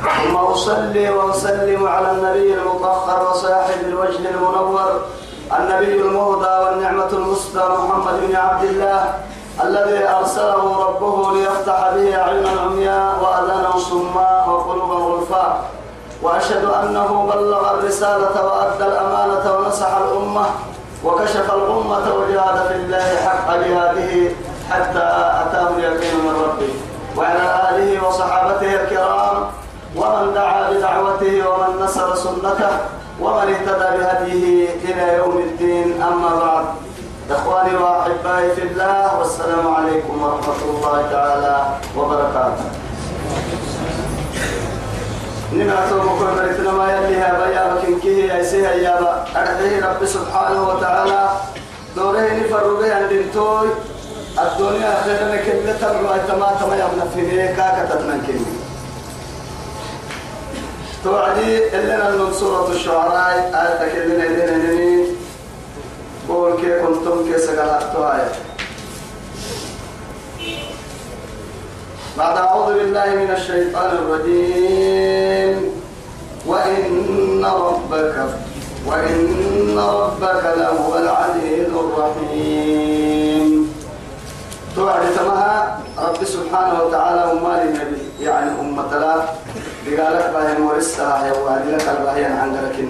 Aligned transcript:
ثم 0.00 0.36
أصلي 0.36 1.10
وأسلم 1.10 1.88
على 1.88 2.10
النبي 2.10 2.54
المطهر 2.54 3.30
وصاحب 3.30 3.80
الوجه 3.88 4.30
المنور 4.30 5.00
النبي 5.58 6.00
المهدى 6.00 6.54
والنعمة 6.64 7.08
المسدى 7.12 7.58
محمد 7.58 8.14
بن 8.28 8.36
عبد 8.36 8.64
الله 8.64 9.14
الذي 9.64 10.08
أرسله 10.08 10.84
ربه 10.88 11.32
ليفتح 11.32 11.90
به 11.94 12.16
أعينا 12.22 12.50
عمياء 12.60 13.12
وأذانا 13.22 13.78
صماء 13.78 14.48
وقلوبا 14.48 14.94
غلفاء. 14.94 15.64
وأشهد 16.22 16.64
أنه 16.64 17.30
بلغ 17.34 17.70
الرسالة 17.74 18.46
وأدى 18.46 18.84
الأمانة 18.84 19.44
ونصح 19.54 19.96
الأمة 19.96 20.46
وكشف 21.04 21.54
الأمة 21.54 22.14
وجاهد 22.14 22.68
في 22.68 22.74
الله 22.76 23.16
حق 23.26 23.48
جهاده 23.56 24.12
حتى 24.70 25.06
أتاه 25.42 25.68
اليقين 25.76 26.14
من 26.24 26.34
ربه. 26.44 26.72
وعلى 27.16 27.44
آله 27.70 28.08
وصحابته 28.08 28.82
الكرام 28.82 29.36
ومن 30.00 30.34
دعا 30.34 30.70
بدعوته 30.70 31.48
ومن 31.48 31.70
نصر 31.84 32.14
سنته 32.14 32.72
ومن 33.20 33.46
اهتدى 33.54 33.88
بهديه 33.98 34.68
إلى 34.84 35.16
يوم 35.16 35.38
الدين 35.38 36.02
أما 36.02 36.30
بعد. 36.40 36.64
إخواني 37.30 37.76
وأحبائي 37.76 38.54
في 38.56 38.62
الله 38.62 39.18
والسلام 39.18 39.74
عليكم 39.74 40.22
ورحمة 40.22 40.60
الله 40.70 40.96
تعالى 41.12 41.56
وبركاته. 41.96 42.66
نمعتو 45.52 45.96
بكل 45.98 46.28
بريتنا 46.36 46.72
ما 46.72 46.86
يليها 46.96 47.30
بيا 47.38 47.74
بكين 47.74 48.00
كيه 48.00 48.34
يسيها 48.34 48.72
يابا 48.72 49.24
أرحيه 49.36 49.86
رب 49.86 50.06
سبحانه 50.06 50.68
وتعالى. 50.68 51.28
دوره 51.96 52.28
نفر 52.40 52.62
عند 52.92 53.12
الدنيا 54.38 54.90
خيرنا 55.04 55.36
كلمة 55.36 55.72
تبعوا 55.82 56.16
تما 56.28 56.48
تما 56.60 56.74
يبنى 56.76 57.04
في 57.14 57.20
كتبنا 57.78 58.16
كلمة. 58.26 58.59
توعدي 61.04 61.68
إلنا 61.74 62.10
من 62.10 62.32
سورة 62.32 62.70
الشعراء 62.70 63.50
آية 63.54 63.92
كلمة 63.92 64.24
إلينا 64.24 64.56
نمين 64.56 65.06
قول 66.28 66.60
كي 66.60 66.80
كنتم 66.80 67.32
كي 67.32 67.38
سقلاتها 67.38 68.28
بعد 72.18 72.36
أعوذ 72.36 72.74
بالله 72.74 73.14
من 73.14 73.30
الشيطان 73.30 73.90
الرجيم. 73.90 75.70
وإن 76.46 77.44
ربك 77.44 78.14
وإن 78.86 79.78
ربك 79.78 80.44
لهو 80.56 80.98
العزيز 80.98 81.68
الرحيم. 81.68 83.74
توعد 84.76 85.02
تمها 85.16 85.80
رب 85.98 86.24
سبحانه 86.24 86.82
وتعالى 86.82 87.32
وما 87.32 87.64
للنبي 87.64 88.09
يعني 88.20 88.50
أمة 88.60 88.98
لا. 88.98 89.16
بقالك 89.86 90.30
باهي 90.34 90.58
مورسها 90.58 91.26
يا 91.26 91.32
وادي 91.32 91.70
لك 91.70 91.88
الباهي 91.88 92.24
عن 92.24 92.56
لكن 92.56 92.88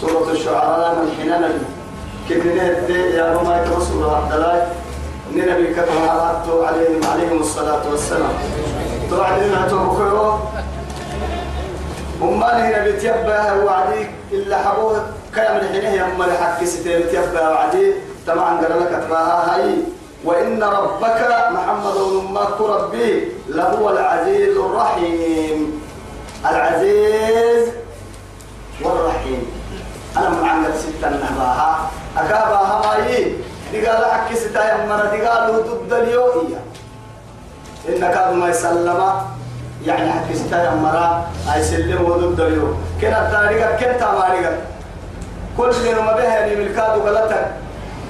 سورة 0.00 0.30
الشعراء 0.32 0.94
من 0.94 1.08
نبي. 1.38 1.64
كبرنا 2.28 2.62
يا 3.14 3.34
رما 3.34 3.64
عبد 4.16 4.32
الله. 4.32 4.66
نبي 5.52 5.74
كتب 5.74 5.98
عليهم 6.66 7.00
عليهم 7.12 7.40
الصلاة 7.40 7.90
والسلام. 7.90 8.34
توعد 9.10 9.42
لنا 9.42 9.68
توبكرو 9.68 10.38
أمال 12.22 12.54
هنا 12.54 12.84
بتيبها 12.88 13.62
وعديك 13.64 14.10
إلا 14.32 14.56
حبوه 14.58 15.06
كلام 15.34 15.56
الحين 15.56 15.84
هي 15.84 16.00
أمال 16.02 16.38
حق 16.38 16.64
ستين 16.64 17.00
بتيبها 17.00 17.50
وعدي. 17.50 17.92
طبعا 18.26 18.60
قال 18.60 18.80
لك 18.80 18.92
هاي. 19.54 19.74
وإن 20.24 20.62
ربك 20.62 21.20
محمد 21.50 21.96
أمك 21.96 22.60
ربي 22.60 23.28
لهو 23.48 23.90
العزيز 23.90 24.56
الرحيم. 24.56 25.82
العزيز 26.50 27.68
والرحيم. 28.82 29.42
أنا 30.16 30.28
معلم 30.28 30.74
ستة 30.78 31.10
نهباها 31.10 31.90
أكابها 32.18 32.82
ماي 32.86 33.36
دقال 33.72 34.04
حكي 34.04 34.34
ستة 34.34 34.60
يمنا. 34.74 35.04
دقال 35.04 35.64
ضد 35.68 35.92
اليوئية 35.92 36.60
إنك 37.88 38.16
هذا 38.16 38.30
ما 38.30 38.48
يسلم. 38.48 39.00
يعني 39.84 40.12
حكي 40.12 40.34
ستة 40.34 40.72
يمنا. 40.72 41.24
أيسلم 41.54 42.02
ضد 42.08 42.40
اليوم 42.40 42.84
كنا 43.00 43.18
الطريقة 43.26 43.76
كنت 43.76 44.02
أماريقا 44.02 44.56
كل 45.56 45.72
يوم 45.86 46.06
بهني 46.06 46.56
ملكاد 46.56 46.98
وغلطك 46.98 47.46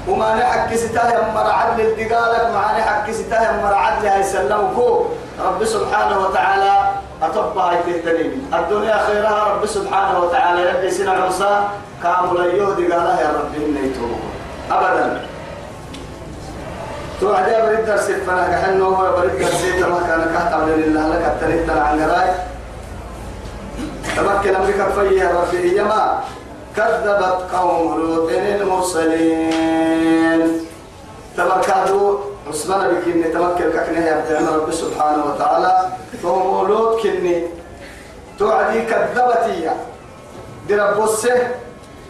وما 0.09 0.35
نحكي 0.35 0.77
ستاه 0.77 1.11
يمر 1.11 1.51
عدل 1.51 1.81
الدقالك 1.81 2.51
معاني 2.55 2.83
حكي 2.83 3.13
ستاه 3.13 3.43
يمر 3.53 3.75
عدل 3.75 4.07
هيسلمكو 4.07 5.05
رب 5.41 5.65
سبحانه 5.65 6.19
وتعالى 6.19 6.73
أطبع 7.23 7.73
الدليل. 7.73 8.43
الدنيا 8.55 8.99
خيرها 9.07 9.45
رب 9.45 9.67
سبحانه 9.67 10.21
وتعالى. 10.21 10.71
يبدي 10.71 10.91
سنة 10.91 11.13
عصا 11.13 11.69
كامل 12.03 12.37
يهدي 12.37 12.93
قالها 12.93 13.21
يا 13.21 13.29
رب 13.29 13.55
إني 13.57 13.93
أبدا. 14.71 15.27
توعد 17.21 17.49
يا 17.49 17.65
بريد 17.67 17.87
درس 17.87 18.11
فانا 18.27 18.49
كحنو 18.53 18.85
هو 18.85 19.17
بريد 19.17 19.39
درس 19.39 19.65
ما 19.65 20.01
كان 20.09 20.21
كهتم 20.35 20.69
لله 20.69 21.09
لك 21.09 21.25
التريد 21.27 21.71
عن 21.71 22.01
قراي. 22.01 22.31
تمكن 24.17 24.55
أمريكا 24.55 24.91
فيها 24.91 25.43
رفيع 25.43 25.85
ما 25.85 26.21
كذبت 26.77 27.41
قوم 27.55 28.01
لوط 28.01 28.31
المرسلين. 28.61 30.41
تبركاتو 31.37 32.19
عثمان 32.49 32.95
بكني 32.95 33.23
تمكن 33.23 33.71
ككنه 33.71 34.07
يا 34.07 34.25
رب 34.57 34.71
سبحانه 34.73 35.25
وتعالى. 35.25 35.89
فهم 36.23 36.69
لوط 36.69 37.03
كني. 37.03 37.43
توعدي 38.39 38.81
كذبتي 38.83 39.71
دربوسه 40.69 41.49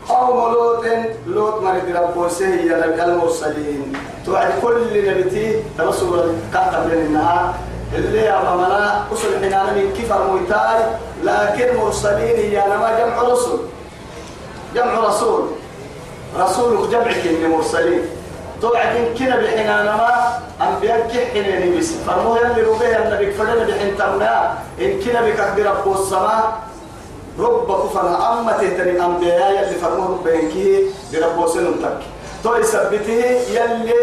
قوم 0.09 0.53
لوط 0.53 0.85
لوط 1.27 1.63
ما 1.63 1.79
دربوسه 1.79 2.47
يا 2.47 3.05
المرسلين. 3.05 3.93
توعد 4.27 4.53
كل 4.63 5.09
نبتي. 5.09 5.63
توصل 5.79 6.33
كاتب 6.53 6.89
لنا. 6.93 7.55
اللي 7.95 8.31
أمامنا 8.31 9.05
أصل 9.13 9.37
حنانا 9.39 9.73
من 9.73 9.93
كفر 9.99 10.21
مويتاي. 10.27 10.81
لكن 11.23 11.77
مرسلين 11.77 12.53
يا 12.53 12.65
نما 12.67 12.99
جمع 12.99 13.23
رسل. 13.23 13.59
جمع 14.75 15.01
رسول. 15.09 15.43
رسول 16.39 16.91
جمع 16.91 17.13
كن 17.23 17.51
مرسلين. 17.51 18.03
توعد 18.63 19.15
كنا 19.19 19.37
بحنانا 19.37 19.97
ما 19.97 20.11
أنبياء 20.67 21.09
كحنين 21.09 21.79
بس 21.79 21.93
فرمو 22.07 22.37
يلي 22.37 22.63
ربيه 22.63 22.97
النبي 22.97 23.31
فدنا 23.31 23.65
بحن 23.65 23.97
تمنا 23.99 24.59
إن 24.81 25.01
كنا 25.01 25.21
بكبر 25.23 25.71
أبو 25.73 25.93
السماء 25.93 26.43
رب 27.39 27.69
كفنا. 27.83 28.33
أما 28.33 28.53
تهتني 28.53 29.05
أنبياء 29.07 29.53
يلي 29.53 29.75
فرمو 29.83 30.05
ربين 30.15 30.49
كي 30.51 30.87
بربو 31.13 31.47
سنم 31.47 31.75
تك 31.83 32.01
تو 32.45 32.55
يثبته 32.55 33.21
يلي 33.57 33.95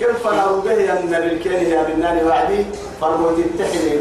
كم 0.00 0.12
فنا 0.24 0.46
ربيه 0.46 0.92
النبي 0.92 1.26
الكين 1.26 1.70
يا 1.70 1.82
بناني 1.82 2.22
وعدي 2.24 2.64
فرمو 3.00 3.28
تتحني 3.36 3.92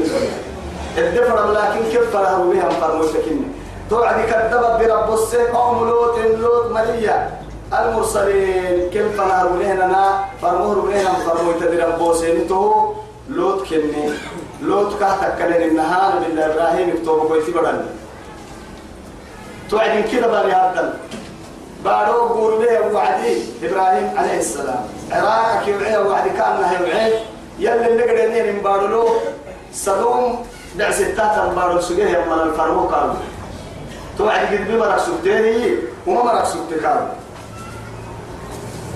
الدفر 0.97 1.51
لكن 1.51 1.81
كيف 1.91 2.09
فنا 2.13 2.37
ربيه 2.37 2.69
فرمو 2.81 3.03
تكني 3.03 3.47
توعد 3.89 4.25
كذبت 4.29 4.79
برب 4.79 5.13
السيف 5.13 5.55
قوم 5.55 5.87
لوط 5.87 6.17
لوط 6.17 6.71
مليا. 6.71 7.39
المرسلين 7.73 8.89
كم 8.93 9.09
فنهر 9.17 9.49
لهنا 9.59 10.25
فرمور 10.41 10.89
لهنا 10.89 11.13
فرمو 11.13 11.51
تدرب 11.51 11.97
بوسين 11.99 12.47
تو 12.47 12.93
لوط 13.29 13.67
كني. 13.67 14.13
لوط 14.61 14.99
كهتك 14.99 15.37
كلن 15.37 15.63
النهار 15.69 16.11
بالله 16.19 16.45
إبراهيم 16.45 16.89
يكتب 16.89 17.27
كويتي 17.27 17.51
بدن 17.51 17.85
توعد 19.69 20.03
كذا 20.11 20.27
بني 20.27 20.53
هذا 20.53 20.99
بارو 21.85 22.59
له 22.59 22.93
وعدي 22.93 23.33
إبراهيم 23.63 24.07
عليه 24.17 24.37
السلام. 24.37 24.83
عراقك 25.11 25.67
يوعي 25.67 25.97
وعدي 25.97 26.29
كان 26.29 26.57
يوعي 26.79 27.13
يلي 27.59 27.87
اللي 27.87 28.03
قدرين 28.03 28.61
بارلو 28.63 29.09
سلوم 29.73 30.45
دع 30.75 30.91
ستات 30.91 31.35
بارو 31.55 31.81
سجيه 31.81 32.09
يوم 32.17 32.33
الفرمو 32.33 32.87
قالوا. 32.87 33.13
توعد 34.19 34.45
قد 34.51 34.67
بمرق 34.67 34.97
سبتيني 34.97 35.75
وما 36.07 36.23
مرق 36.23 36.43
سبتكار 36.43 37.07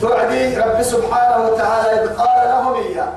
توعدي 0.01 0.57
رب 0.57 0.83
سبحانه 0.83 1.47
وتعالى 1.47 2.03
إذ 2.03 2.07
قال 2.19 2.39
لهم 2.49 2.73
إياه. 2.73 3.11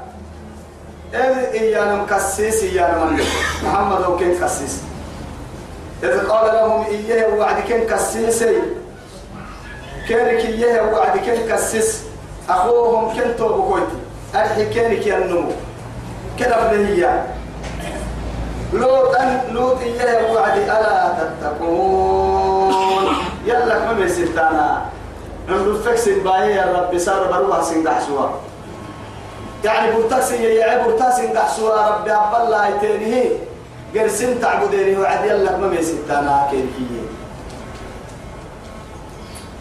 إذ 1.15 1.37
إيانا 1.61 1.95
مكسيس 1.95 2.63
إيانا 2.63 3.05
من 3.05 3.19
محمد 3.63 4.03
هو 4.03 4.17
كين 4.17 4.39
كسيس. 4.39 4.83
إذ 6.03 6.27
قال 6.31 6.55
لهم 6.55 6.87
إياه 6.87 7.35
وعد 7.35 7.61
كين 7.67 7.87
كسيسي 7.87 8.63
كيرك 10.09 10.47
إياه 10.47 10.95
وعد 10.95 11.19
كن 11.19 11.51
كسس 11.51 12.07
أخوهم 12.49 13.15
كن 13.19 13.37
توبو 13.37 13.63
كويتي. 13.69 13.99
أرحي 14.35 14.65
كيرك 14.71 15.07
ينمو 15.07 15.51
كده 16.39 16.71
هي 16.71 17.23
لوط 18.73 19.15
أن 19.17 19.41
لوط 19.53 19.81
إياه 19.81 20.33
وعد 20.33 20.59
ألا 20.59 21.15
تتقون. 21.19 22.75
يلا 23.47 23.79
ما 23.79 23.93
بيستانا 23.93 24.83
عند 25.49 25.67
الفكس 25.67 26.09
باهي 26.09 26.55
يا 26.57 26.65
رب 26.77 26.99
صار 26.99 27.27
بروح 27.33 27.63
سنجح 27.63 28.01
سوا. 28.01 28.29
يعني 29.65 29.93
برتاسي 29.97 30.45
يا 30.45 30.87
برتاسي 30.87 31.27
سنجح 31.27 31.49
سوا 31.49 31.87
ربي 31.89 32.13
أبلا 32.13 32.69
يتنيه 32.69 33.31
قرسن 33.95 34.41
تعبديني 34.41 34.97
وعد 34.99 35.25
يلا 35.25 35.57
ما 35.57 35.69
بيستانا 35.69 36.49
كيفية 36.51 37.07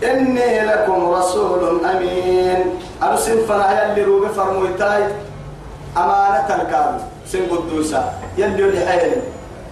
إني 0.03 0.65
لكم 0.65 1.09
رسول 1.13 1.85
أمين. 1.85 2.79
أرسل 3.03 3.47
فنا 3.47 3.83
يلي 3.83 4.03
روبي 4.03 4.29
فرمويتاي 4.29 5.03
أمانة 5.97 6.55
الكامل 6.55 7.01
سن 7.27 7.45
قدوسا 7.51 8.13
يلي 8.38 8.63
اللي 8.63 8.86
حيل 8.86 9.22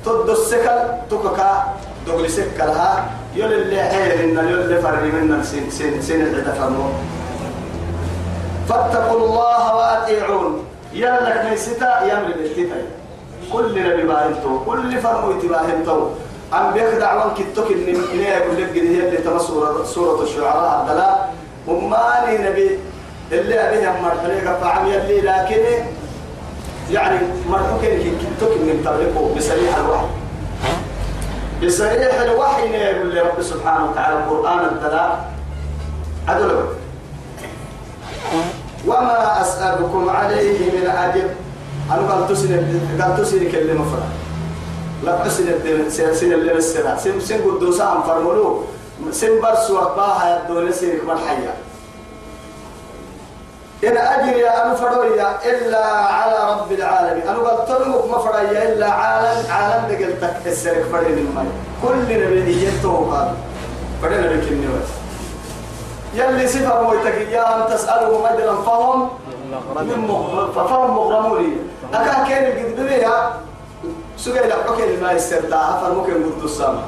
تدو 0.05 0.33
السكر 0.33 0.77
تككا 1.09 1.73
دغلي 2.07 2.29
سكرها 2.29 3.05
يلي 3.35 3.55
اللي 3.55 3.83
حيل 3.83 4.11
إن 4.11 4.37
يلي 4.49 4.81
فرمي 4.81 5.11
من 5.11 5.43
سن 5.43 5.69
سن 5.69 6.01
سن 6.01 6.21
اللي 6.21 6.41
فاتقوا 8.69 9.17
الله 9.25 9.75
وأطيعون. 9.75 10.65
يلك 10.93 11.45
ميستا 11.49 12.03
يمر 12.05 12.31
بالتتاي 12.37 12.85
كل 13.53 13.73
نبي 13.89 14.03
باهنتو 14.03 14.59
كل 14.65 15.01
فرمو 15.01 15.31
يتباهنتو 15.31 16.09
أم 16.53 16.71
بيك 16.73 16.83
دعوان 16.83 17.29
كتوك 17.37 17.71
إن 17.71 17.87
إني 18.13 18.37
أقول 18.37 18.61
لك 18.61 18.77
هي 18.77 19.07
اللي 19.07 19.17
تما 19.17 19.39
سورة, 19.39 19.83
سورة 19.83 20.23
الشعراء. 20.23 20.79
عبدالله 20.79 21.11
أماني 21.69 22.37
نبي. 22.49 22.79
اللي 23.31 23.55
أبيها 23.59 24.01
مرحليك 24.01 24.43
فعم 24.61 24.87
يلي 24.87 25.21
لكن 25.21 25.63
يعني 26.91 27.19
مرحوك 27.49 27.85
إن 27.85 28.17
كتوك 28.21 28.51
إن 28.51 28.83
تطلقه 28.83 29.35
بسريح 29.37 29.77
الوحي. 29.77 30.05
بسريح 31.63 32.21
الوحي 32.21 32.73
يقول 32.73 33.15
لرب 33.15 33.41
سبحانه 33.41 33.91
وتعالى 33.91 34.15
القرآن 34.17 34.59
الدلاء 34.59 35.31
أدلو 36.29 36.59
وما 38.87 39.41
أسألكم 39.41 40.09
عليه 40.09 40.71
من 40.71 40.87
أجر. 40.87 41.29
أنا 41.91 42.01
قال 42.11 42.27
تسني 42.27 42.55
قال 43.01 43.17
تسني 43.17 43.51
كلمة 43.51 43.83
فرق 43.83 44.09
لا 45.03 45.27
تسن 45.27 45.47
الدين 45.47 45.89
سن 45.89 46.33
اللي 46.33 46.51
السنة 46.51 46.97
سن 46.97 47.19
سن 47.19 47.41
قدوسا 47.41 47.83
عم 47.83 48.03
فرمولو. 48.03 48.63
سن 49.11 49.41
برسو 49.41 49.79
أخباها 49.79 50.43
يدون 50.45 50.71
سن 50.71 50.97
كمان 50.97 51.17
حيا 51.27 51.53
إن 53.83 53.97
أجري 53.97 54.49
أنا 54.49 54.73
فرويا 54.75 55.37
إلا 55.45 55.85
على 55.85 56.51
رب 56.51 56.71
العالمين. 56.71 57.27
أنا 57.27 57.37
لهم 57.37 58.11
ما 58.11 58.17
فرويا 58.17 58.73
إلا 58.73 58.89
عالم 58.89 59.51
عالم 59.51 59.87
دقلتك 59.89 60.35
السرك 60.45 60.85
فرين 60.91 61.17
المي 61.17 61.49
كل 61.83 61.95
نبي 62.41 62.67
يتوه 62.67 63.17
قال 63.17 63.35
فرين 64.01 64.21
بكني 64.21 64.67
بس 64.67 64.89
يلي 66.15 66.47
صفة 66.47 66.81
مويتك 66.81 67.13
إياهم 67.13 67.67
تسألهم 67.69 68.25
أجرا 68.25 68.55
فهم 68.55 69.09
فهم 70.55 70.95
مغرمون 70.95 71.57
أكا 71.93 72.29
كان 72.29 72.43
القدر 72.43 72.83
بها 72.83 73.39
سجى 74.17 74.39
إلى 74.39 74.53
حكي 74.53 74.97
ما 75.01 75.11
يستردع 75.11 75.77
فرمكن 75.81 76.13
قد 76.13 76.43
السما 76.43 76.81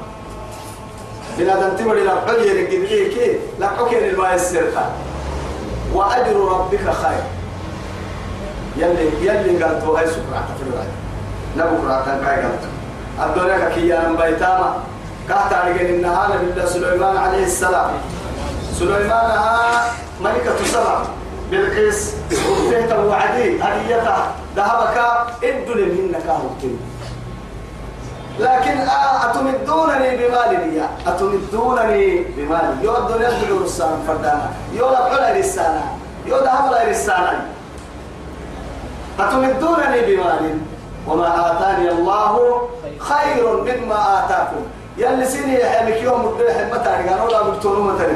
بلا 1.37 1.55
دنتمر 1.55 1.93
إلى 1.93 2.09
حكي 2.09 2.51
القدر 2.61 2.85
كي؟ 3.13 3.39
لا 3.59 3.67
حكي 3.67 4.11
ما 4.11 4.33
يستردع 4.33 4.81
وأجر 5.95 6.35
ربك 6.53 6.85
خير. 7.01 7.23
يلي 8.77 9.07
يلي 9.27 9.63
قالتوا 9.63 9.99
هاي 9.99 10.07
سكرة 10.07 10.43
تفرع 10.47 10.83
نبو 11.57 11.75
كرة 11.81 12.19
كاي 12.25 12.37
قالتوا 12.43 12.73
الدنيا 13.23 13.69
كيان 13.69 14.15
بيتاما 14.15 14.69
كهت 15.29 15.53
على 15.53 15.95
النهار 15.95 16.37
بالله 16.37 16.65
سليمان 16.65 17.17
عليه 17.17 17.43
السلام. 17.43 17.89
سليمان 18.79 19.31
ها 19.31 19.91
ملكة 20.21 20.65
سبع. 20.65 20.97
بالقيس 21.51 22.13
وفيه 22.31 22.85
توعدي 22.85 23.61
هديتها. 23.63 24.31
ذهبك 24.55 24.97
ادل 25.43 25.79
منك 25.97 26.25
اهلتين 26.27 26.79
لكن 28.39 28.77
أتمدونني 29.23 30.09
بمال 30.17 30.51
لي. 30.51 30.81
أتمدونني 31.07 32.23
بمال 32.37 32.77
يو 32.81 32.97
الدنيا 32.97 33.29
يدعو 33.29 33.63
رسالة 33.63 33.97
فردانا 34.07 34.49
يو 34.73 34.89
لبعلا 34.89 35.39
رسالة. 35.39 35.83
يو 36.25 36.37
ذهب 36.37 36.89
رسالة. 36.89 37.39
أتمدونني 39.19 40.01
بمال. 40.07 40.59
وما 41.07 41.51
آتاني 41.51 41.91
الله 41.91 42.61
خير 42.99 43.43
مما 43.67 43.99
آتاكم. 44.19 44.63
يلي 44.97 45.25
سيني 45.25 45.61
يحيمك 45.61 46.01
يوم 46.01 46.21
الدرح 46.25 46.57
متى 46.73 47.09
قالوا 47.09 47.29
لا 47.31 47.41
بكتونوا 47.41 47.91
متى 47.91 48.07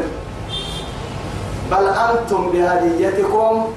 بل 1.72 1.88
أنتم 1.88 2.50
بهديتكم 2.52 3.74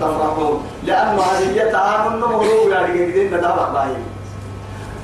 تفرحون. 0.00 0.66
لأن 0.82 1.18
هديتها 1.18 2.08
من 2.08 2.20
نمو 2.20 2.42
يعني 2.42 3.04
قدين 3.04 3.26
ندابك 3.26 3.70
باهي. 3.74 3.96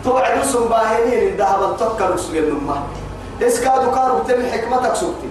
توعد 0.05 0.43
سن 0.45 0.65
باهينين 0.69 1.29
الذهب 1.29 1.71
التوكل 1.71 2.19
سجن 2.19 2.45
نما 2.51 2.83
إسكادو 3.43 3.91
كارو 3.91 4.19
تم 4.19 4.43
حكمتك 4.53 4.95
سبتي. 4.95 5.31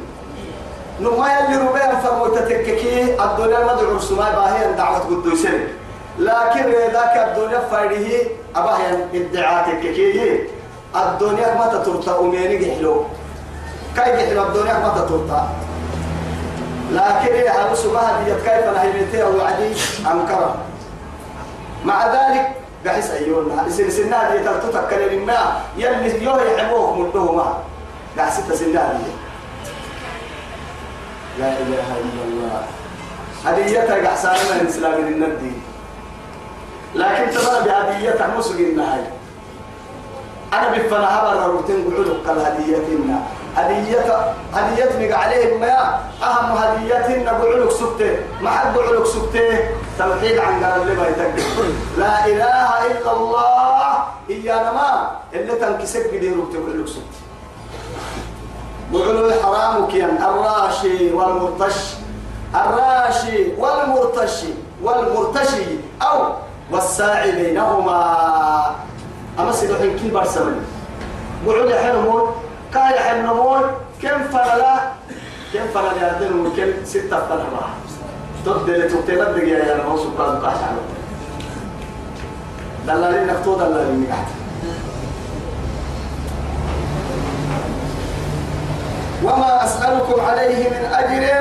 نما 1.01 1.27
يلي 1.33 1.57
ربيع 1.57 1.99
فرموت 1.99 2.37
تككي 2.37 3.15
الدنيا 3.23 3.59
مدعو 3.59 3.99
سماي 3.99 4.31
باهي 4.35 4.73
دعوة 4.77 4.99
قدوسين 4.99 5.67
لكن 6.19 6.65
ذاك 6.93 7.15
الدنيا 7.17 7.59
فايده 7.71 8.27
أباهي 8.55 9.05
ادعاء 9.13 9.69
تككي. 9.69 10.39
الدنيا 10.95 11.55
ما 11.55 11.65
تترطى 11.73 12.19
أميني 12.19 12.57
جحلو 12.57 13.03
كاي 13.95 14.11
جحلو 14.17 14.43
الدنيا 14.43 14.73
ما 14.73 14.89
تترطى 14.97 15.41
لكن 16.91 17.35
يا 17.35 17.75
سبحانه 17.75 18.35
كيف 18.45 18.65
نهيمته 18.75 19.37
وعدي 19.37 19.71
أنكره. 20.11 20.55
مع 21.85 22.07
ذلك 22.07 22.60
قحس 22.85 23.09
أيونا 23.11 23.69
سن 23.69 23.89
سنة 23.89 24.31
دي 24.31 24.39
تلتو 24.43 24.71
تكلم 24.71 25.25
ما 25.25 25.61
يلي 25.77 26.23
يوه 26.23 26.41
يحبوك 26.41 26.97
مدوه 26.97 27.31
ما. 27.31 27.57
قحس 28.17 28.37
سنة 28.53 28.93
دي. 28.97 29.11
لا 31.39 31.47
إله 31.47 31.87
إلا 32.03 32.23
الله. 32.27 32.61
هديتها 33.45 34.07
قحسانة 34.07 34.61
من 34.61 34.67
إسلام 34.67 34.93
الندي 34.93 35.53
لكن 36.95 37.31
ترى 37.31 37.63
بهديتها 37.65 38.27
مسق 38.37 38.51
النهاية 38.51 39.11
أنا 40.53 40.67
بفنا 40.71 41.19
هبر 41.19 41.45
روتين 41.45 41.93
قعدوا 41.93 42.15
قال 42.27 42.39
هديتنا. 42.45 43.19
هدية 43.57 44.33
هدية 44.53 45.15
عليهم 45.15 45.59
ما. 45.59 45.99
أهم 46.23 46.57
هدية 46.57 47.23
نقولك 47.23 47.71
سبته. 47.71 48.17
ما 48.41 48.49
حد 48.49 48.77
قولك 48.77 49.05
سبته. 49.05 49.59
توحيد 50.07 50.39
عن 50.39 50.63
قال 50.63 50.81
اللي 50.81 50.95
لا 51.97 52.25
إله 52.25 52.69
إلا 52.91 53.11
الله. 53.17 54.03
إيانا 54.29 54.71
ما. 54.71 55.11
اللي 55.33 55.55
تنكسك 55.55 56.07
قديرك 56.07 56.53
تقولك 56.53 56.87
سبته 56.87 57.21
بقولوا 58.91 59.27
الحرام 59.27 59.87
كيان. 59.87 60.17
الراشي 60.17 61.13
والمرتش 61.13 61.77
الراشي 62.55 63.55
والمرتشي 63.57 64.53
والمرتشي. 64.83 65.65
أو 66.01 66.33
والساعي 66.71 67.31
بينهما. 67.31 67.99
أما 69.39 69.51
سيدوحين 69.51 69.99
كل 69.99 70.09
برسمني 70.09 70.61
بقول 71.45 71.73
حلمون 71.73 72.31
كاي 72.73 72.99
حلمون 72.99 73.61
كم 74.01 74.23
فلا 74.23 74.75
كم 75.53 75.65
فلا 75.73 75.91
يردن 76.01 76.45
وكم 76.45 76.85
ستة 76.85 77.19
فلا 77.27 77.43
تبدأ 78.45 78.77
لتبتلت 78.77 79.29
دقيقة 79.29 79.67
يا 79.67 79.75
رب 79.75 79.99
سبحانه 79.99 80.39
وتعالى 80.39 80.81
دلالين 82.87 83.27
نكتو 83.27 83.55
دلالين 83.55 84.01
نكتو 84.01 84.41
وما 89.23 89.65
أسألكم 89.65 90.21
عليه 90.21 90.69
من 90.69 90.85
أجر 90.93 91.37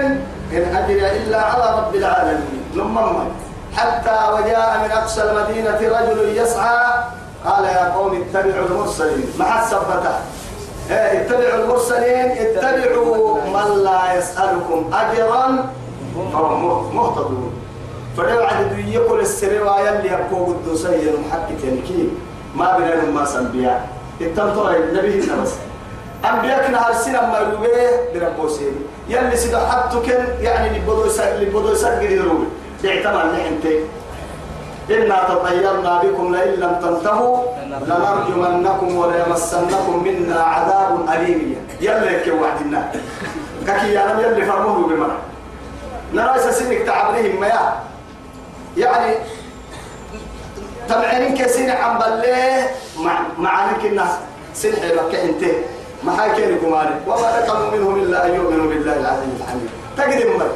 إن 0.52 0.76
أجري 0.76 1.10
إلا 1.10 1.40
على 1.42 1.78
رب 1.78 1.94
العالمين. 1.94 2.62
لما 2.74 3.28
حتى 3.76 4.18
وجاء 4.32 4.80
من 4.84 4.90
أقصى 4.90 5.22
المدينة 5.22 5.78
رجل 5.80 6.36
يسعى. 6.36 7.04
قال 7.44 7.64
يا 7.64 7.92
قوم 7.94 8.22
اتبعوا 8.22 8.66
المرسلين. 8.66 9.32
مع 9.38 9.62
السبتة 9.62 10.14
إيه 10.90 11.20
اتبعوا 11.20 11.64
المرسلين. 11.64 12.30
اتبعوا 12.30 13.38
من 13.44 13.84
لا 13.84 14.14
يسألكم 14.18 14.90
أجرا 14.92 15.70
فهم 16.14 16.94
مهتدون. 16.96 17.52
فلو 18.16 18.42
عدد 18.42 18.78
يقول 18.88 19.20
السرير 19.20 19.62
اللي 19.62 20.08
يبقوا 20.08 20.54
قدوسيا 20.54 21.12
محكي 21.28 21.54
تنكي 21.62 22.08
ما 22.56 22.78
بينهم 22.78 23.14
ما 23.14 23.24
سنبيا 23.24 23.80
التنطر 24.20 24.76
النبي 24.76 25.20
بس. 25.20 25.52
أنبياء 26.24 26.70
نهار 26.70 26.92
سنة 26.92 27.20
ما 27.20 27.38
يرويه 27.38 28.12
بربوسين 28.14 28.74
يلي 29.08 29.36
سيدا 29.36 29.58
حتى 29.58 29.96
يعني 30.40 30.78
لبدو 30.78 31.04
يسر 31.06 31.40
لبدو 31.40 31.72
يسر 31.72 31.88
قدروا 31.88 32.44
اعتمر 32.84 33.24
لحنتين 33.32 33.80
إنا 34.90 35.24
تطيرنا 35.28 36.02
بكم 36.02 36.34
لئن 36.34 36.60
لم 36.60 36.74
تنتهوا 36.82 37.36
لنرجمنكم 37.86 38.96
وليمسنكم 38.96 40.04
منا 40.04 40.40
عذاب 40.40 41.08
أليم. 41.08 41.56
يلا 41.80 42.10
يكي 42.10 42.30
وعدنا 42.30 42.92
ككي 43.66 43.92
يا 43.94 44.20
يلي 44.20 44.44
فرموه 44.46 44.88
بمرة. 44.88 45.18
نرى 46.14 46.38
سنك 46.38 46.78
تعبريهم 46.86 47.40
ما 47.40 47.48
يعني 48.76 49.14
تبعين 50.88 51.34
كسين 51.38 51.70
عم 51.70 51.98
بليه 51.98 52.70
مع 52.98 53.20
معانك 53.38 53.84
الناس 53.84 54.10
سنحي 54.54 54.88
لك 54.94 55.14
انت. 55.14 55.44
ما 56.02 56.16
كان 56.16 56.58
كمالي 56.58 56.94
وما 57.06 57.40
نقموا 57.40 57.70
منهم 57.70 58.02
إلا 58.02 58.26
أن 58.26 58.34
يؤمنوا 58.34 58.66
بالله 58.66 58.96
العظيم 58.96 59.38
الحميد. 59.40 59.70
تقدم 59.96 60.38
مر 60.38 60.50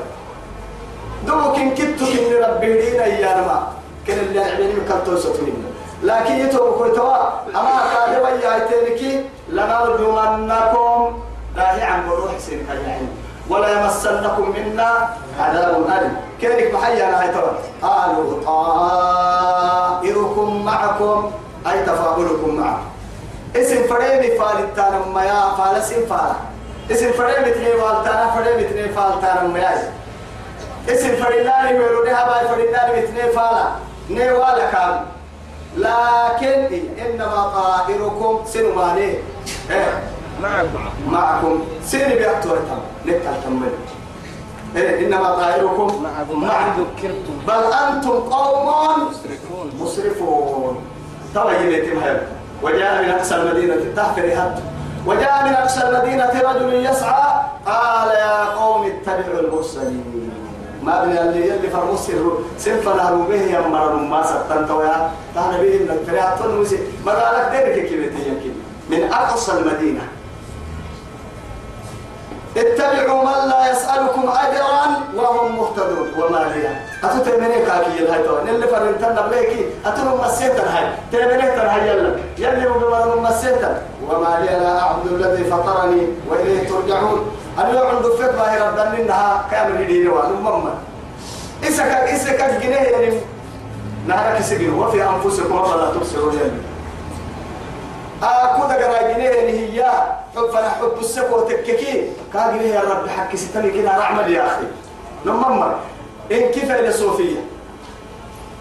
دوك 1.27 1.57
إن 1.59 1.71
كنت 1.75 2.01
كن 2.01 2.35
ربي 2.45 2.81
دينا 2.81 3.07
يا 3.07 3.41
ما. 3.41 3.73
كان 4.07 4.19
اللي 4.19 4.41
يعملني 4.41 4.81
كنتو 4.89 5.17
ستوين 5.17 5.65
لكن 6.03 6.35
يتوب 6.35 6.75
كويتوا 6.79 7.17
أما 7.49 7.81
قال 7.95 8.23
ويا 8.23 8.55
ايتينك 8.55 9.25
لنرجمنكم 9.49 11.19
لا 11.57 11.77
هي 11.77 11.83
عن 11.83 12.09
روح 12.09 12.39
سين 12.39 12.67
يعني 12.87 13.07
ولا 13.49 13.81
يمسنكم 13.81 14.51
منا 14.57 15.09
عذاب 15.41 15.87
أليم. 15.87 16.17
كانك 16.43 16.75
محيا 16.75 17.09
أنا 17.09 17.23
هاي 17.23 17.29
قالوا 17.83 18.43
طائركم 20.01 20.65
معكم 20.65 21.31
أي 21.67 21.83
تفاؤلكم 21.83 22.55
معكم 22.55 22.83
اسم 23.57 23.83
فريمي 23.87 24.31
فالتانا 24.39 24.99
ميا 25.15 25.51
فالسين 25.59 26.07
فالا 26.07 26.35
اسم 26.91 27.13
فريمي 27.13 27.51
تني 27.51 27.73
فالتانا 27.73 28.31
فريمي 28.31 28.65
تني 28.65 28.89
فالتانا 28.89 29.43
ميا 29.43 29.93
اسم 30.89 31.17
فريناني 31.17 31.79
ويروني 31.79 32.11
هباي 32.11 32.49
فريناني 32.49 33.03
تني 33.07 33.31
فالا. 33.33 33.67
نيوالا 34.11 34.71
كان. 34.71 35.01
لكن 35.77 36.81
إنما 37.07 37.53
طائركم 37.55 38.45
سنماني 38.47 39.15
إيه. 39.71 40.14
معكم 40.43 41.13
معكم. 41.13 41.61
سيني 41.85 42.15
بيأتوا 42.15 42.57
نكال 43.07 43.43
تمني 43.45 43.69
إيه 44.77 45.07
إنما 45.07 45.31
طائركم 45.31 46.03
معكم 46.03 46.41
معكم. 46.41 46.41
ما 46.41 46.75
ذكرتم. 46.79 47.37
بل 47.49 47.73
أنتم 47.73 48.11
قوم 48.11 49.09
مسرفون. 49.09 49.71
مسرفون. 49.81 50.77
ترى 51.35 51.55
يلتم 51.55 51.99
هذا 51.99 52.27
وجاء 52.63 53.03
من 53.03 53.11
أقصى 53.11 53.35
المدينة. 53.35 53.77
تحت 53.97 54.19
رهب 54.19 54.63
وجاء 55.07 55.45
من 55.45 55.53
أقصى 55.53 55.89
المدينة 55.89 56.41
رجل 56.51 56.75
يسعى. 56.75 57.43
قال 57.67 58.09
يا 58.09 58.45
قوم 58.45 58.87
اتبعوا 58.87 59.41
المرسلين. 59.41 60.31
ما 60.83 61.05
بني 61.05 61.21
اللي 61.21 61.49
يلي 61.49 61.69
فرمسر 61.71 62.39
سنفنا 62.59 63.11
به 63.11 63.43
يا 63.43 63.61
مرر 63.61 63.97
ما 63.97 64.23
ستنت 64.23 64.71
ويا. 64.71 65.11
تانا 65.35 65.57
به 65.57 65.79
من 65.79 65.91
الفريات 66.01 66.39
تنوسي. 66.39 66.79
ما 67.07 67.13
قالك 67.13 67.51
ديرك 67.51 67.89
كلمتين 67.89 68.35
يمكن 68.35 68.53
من 68.91 69.13
أقصى 69.13 69.53
المدينة. 69.53 70.09
اتبعوا 72.57 73.23
من 73.25 73.49
لا 73.49 73.71
يسألكم 73.71 74.29
أجرا 74.29 74.85
وهم 75.17 75.57
مهتدون. 75.59 76.09
وما 76.19 76.55
هي 76.55 76.67
أتو 77.05 77.19
تيمني 77.25 77.67
كاكي 77.67 77.91
يلهي 77.99 78.23
تو 78.23 78.39
نلي 78.47 78.67
فرنتنا 78.67 79.21
بليكي 79.27 79.67
أتو 79.87 80.17
مسيتا 80.23 80.65
هاي. 80.75 80.87
تيمني 81.13 81.51
تنهي 81.57 81.89
يلا. 81.89 82.17
يلي 82.39 82.69
مبمر 82.69 83.21
مسيتا 83.21 83.83
وما 84.09 84.39
لي 84.41 84.47
لا 84.47 84.83
أعبد 84.83 85.07
الذي 85.13 85.45
فطرني 85.45 86.09
وإليه 86.29 86.69
ترجعون. 86.69 87.37
أنا 87.59 87.81
عند 87.81 88.07
فك 88.07 88.35
باهي 88.35 88.69
ربنا 88.69 88.99
إنها 89.01 89.45
كامل 89.51 89.83
هديني 89.83 90.09
وأنا 90.09 90.29
مما. 90.29 90.75
إسكا 91.69 92.15
إسكا 92.15 92.59
جنيه 92.59 92.77
يعني. 92.77 93.21
نهارك 94.07 94.43
سجن. 94.43 94.73
وفي 94.75 95.03
أنفسكم 95.03 95.57
أفلا 95.59 95.91
تبصرون 95.95 96.35
يعني 96.35 96.61
أكو 98.23 98.63
دقرا 98.67 99.13
جنيه 99.13 99.31
هي. 99.31 99.93
حب 100.37 100.47
فلا 100.51 100.71
حب 100.71 100.99
السكو 101.01 101.41
تككي. 101.41 102.11
كاجي 102.33 102.69
يا 102.69 102.81
رب 102.81 103.09
حكي 103.09 103.37
ستني 103.37 103.71
كده 103.71 103.99
رعمل 103.99 104.33
يا 104.33 104.47
أخي. 104.47 104.67
نمما 105.27 105.77
إن 106.33 106.41
كيف 106.51 106.71
إلى 106.71 106.93
صوفية. 106.93 107.41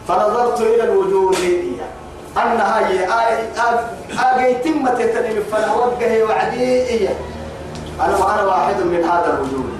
فنظرت 0.07 0.61
إلى 0.61 0.83
الوجوه 0.83 1.35
هي. 1.37 1.59
أنها 2.37 2.87
هي. 2.87 3.07
آجي 4.19 4.53
تمة 4.53 4.91
تتنمي 4.91 5.41
فلا 5.51 5.73
وجهي 5.73 6.23
وعدي 6.23 7.09
أنا 8.01 8.17
وأنا 8.17 8.43
واحد 8.43 8.75
من 8.81 9.03
هذا 9.03 9.37
الوجوه 9.37 9.73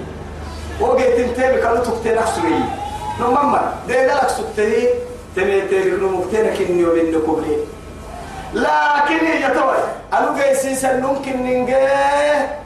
وجيت 0.82 1.16
تنتبه 1.18 1.58
كانوا 1.58 1.78
تكتين 1.78 2.18
أحسني 2.18 2.60
نمما 3.20 3.74
ده 3.88 4.06
لك 4.06 4.30
سكتي. 4.30 4.90
تمي 5.36 5.62
تمي 5.62 5.92
نمكتين 5.92 6.54
كني 6.54 6.86
ومن 6.86 7.12
كبري 7.12 7.58
لكن 8.54 9.26
هي 9.26 9.54
توي 9.54 9.78
أنا 10.14 10.38
جيسي 10.38 10.76
سنون 10.76 11.16
كننجي. 11.26 11.74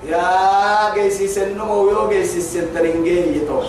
يا 0.08 0.94
جيسي 0.94 1.28
سنون 1.28 1.70
ويو 1.70 2.10
جيسي 2.10 2.42
سنترنجي 2.42 3.24
هي 3.24 3.40
توي. 3.40 3.68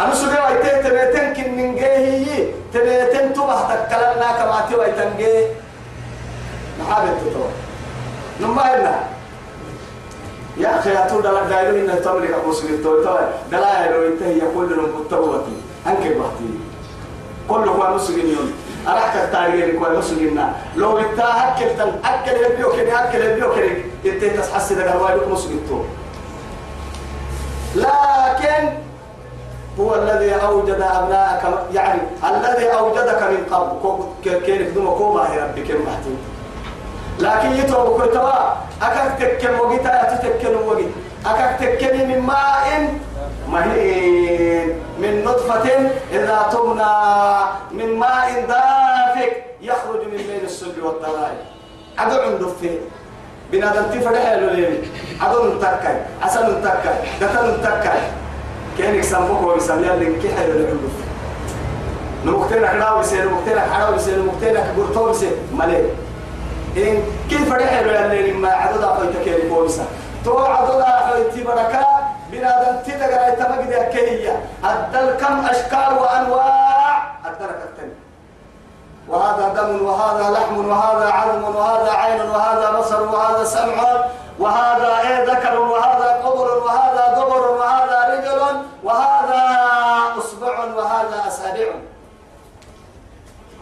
أنا 0.00 0.14
سجى 0.14 0.38
ويتين 0.38 0.82
تبيتين 0.84 1.34
كننجي 1.34 1.84
هي 1.84 2.48
تبيتين 2.74 3.32
تبه 3.32 3.74
تكلمنا 3.74 4.28
كما 4.38 4.66
تبي 4.70 4.92
تنجي. 4.92 5.46
محابة 6.80 7.18
توي. 7.34 7.52
نما 8.40 8.62
هنا 8.62 8.94
يا 10.56 10.78
أخي 10.78 10.92
أتول 10.92 11.22
دلنا 11.22 11.42
دايلو 11.48 11.76
إن 11.78 12.02
تملك 12.04 12.30
أبو 12.30 12.52
سجى 12.52 12.76
توي 12.76 13.04
توي. 13.04 13.26
دلنا 13.50 13.86
يلو 13.86 14.02
ينتهي 14.02 14.38
يقول 14.38 14.70
لهم 14.70 15.00
متوتي 15.00 15.56
أنك 15.86 15.98
بحتي 15.98 16.50
كل 17.48 17.68
هو 17.68 17.98
يوم 18.08 18.52
أراك 18.88 19.16
التاريخ 19.16 19.76
كوي 19.78 19.98
مسجينا 19.98 20.52
لو 20.76 20.98
إنت 20.98 21.18
أكل 21.18 21.76
تن 21.78 21.92
أكل 22.04 22.36
يبيو 22.52 22.72
كني 22.72 22.94
أكل 23.04 23.20
يبيو 23.20 23.52
كني 23.54 23.84
إنت 24.06 24.24
تحس 24.24 24.72
ده 24.72 24.90
قالوا 24.92 25.22
لك 25.22 25.28
مسجيتو 25.28 25.80
لكن 27.74 28.68
هو 29.80 29.94
الذي 29.94 30.34
أوجد 30.34 30.80
أبناءك 30.80 31.42
يعني 31.74 32.00
الذي 32.30 32.66
أوجدك 32.66 33.22
من 33.22 33.44
قبل. 33.50 34.04
كيف 34.24 34.74
دوما 34.74 34.90
كوما 34.90 35.32
هي 35.32 35.38
ربك 35.40 35.70
المحتوى 35.70 36.16
لكن 37.18 37.52
يتوب 37.52 38.02
كتوا 38.02 38.30
أكاك 38.82 39.18
تكن 39.18 39.54
وقتا 39.54 40.14
تتكن 40.14 40.54
وقت. 40.54 40.84
أكاك 41.26 41.58
تكن 41.60 42.08
من 42.08 42.20
ماء 42.20 42.94
مهين 43.52 44.68
من 44.98 45.24
نطفة 45.24 45.90
إذا 46.12 46.48
تمنى 46.52 46.92
من 47.70 47.98
ماء 47.98 48.46
دافك 48.48 49.44
يخرج 49.60 50.04
من 50.04 50.16
بين 50.16 50.44
السلب 50.44 50.82
والضلال 50.82 51.34
عدو 51.98 52.20
عنده 52.20 52.46
في 52.60 52.78
بنادم 53.52 53.82
تفرح 53.82 54.32
له 54.32 54.52
ليه 54.52 54.82
عدو 55.20 55.54
نتكاي 55.54 55.96
عسل 56.22 56.58
نتكاي 56.58 56.94
دتن 57.20 57.54
نتكاي 57.54 58.00
كان 58.78 58.94
يسموك 58.94 59.42
ويسمي 59.42 59.92
اللي 59.94 60.06
كي 60.20 60.28
حلو 60.34 60.52
عنده 60.52 60.76
نمكتنا 62.24 62.68
حلاوة 62.68 63.00
بسير 63.00 63.28
نمكتنا 63.28 63.60
حلاوة 63.60 63.96
بسير 63.96 64.18
نمكتنا 64.18 64.60
كبرتو 64.72 65.10
بسير 65.10 65.32
مليه 65.52 65.90
إن 66.76 67.02
كيف 67.30 67.50
فرح 67.50 67.80
له 67.80 68.06
اللي 68.06 68.32
ما 68.32 68.48
عدو 68.48 68.80
قوي 68.86 69.06
تكيري 69.12 69.48
كويسة 69.48 69.84
تو 70.24 70.32
قوي 70.32 71.24
تبركا 71.24 71.31
الدل 75.02 75.26
كم 75.26 75.46
أشكال 75.46 75.98
وأنواع؟ 75.98 77.02
الدرك 77.26 77.58
التاني 77.68 77.92
وهذا 79.08 79.48
دم 79.48 79.84
وهذا 79.84 80.30
لحم 80.30 80.68
وهذا 80.68 81.08
عظم 81.12 81.56
وهذا 81.56 81.92
عين 81.92 82.20
وهذا 82.20 82.70
بصر 82.78 83.02
وهذا 83.02 83.44
سمع 83.44 84.04
وهذا 84.38 85.00
إيه 85.00 85.24
ذكر 85.24 85.60
وهذا 85.60 86.20
قبر 86.24 86.58
وهذا 86.64 87.14
دبر 87.16 87.50
وهذا 87.50 88.14
رجل 88.14 88.62
وهذا 88.84 89.42
اصبع 90.18 90.64
وهذا 90.76 91.28
اصابع 91.28 91.66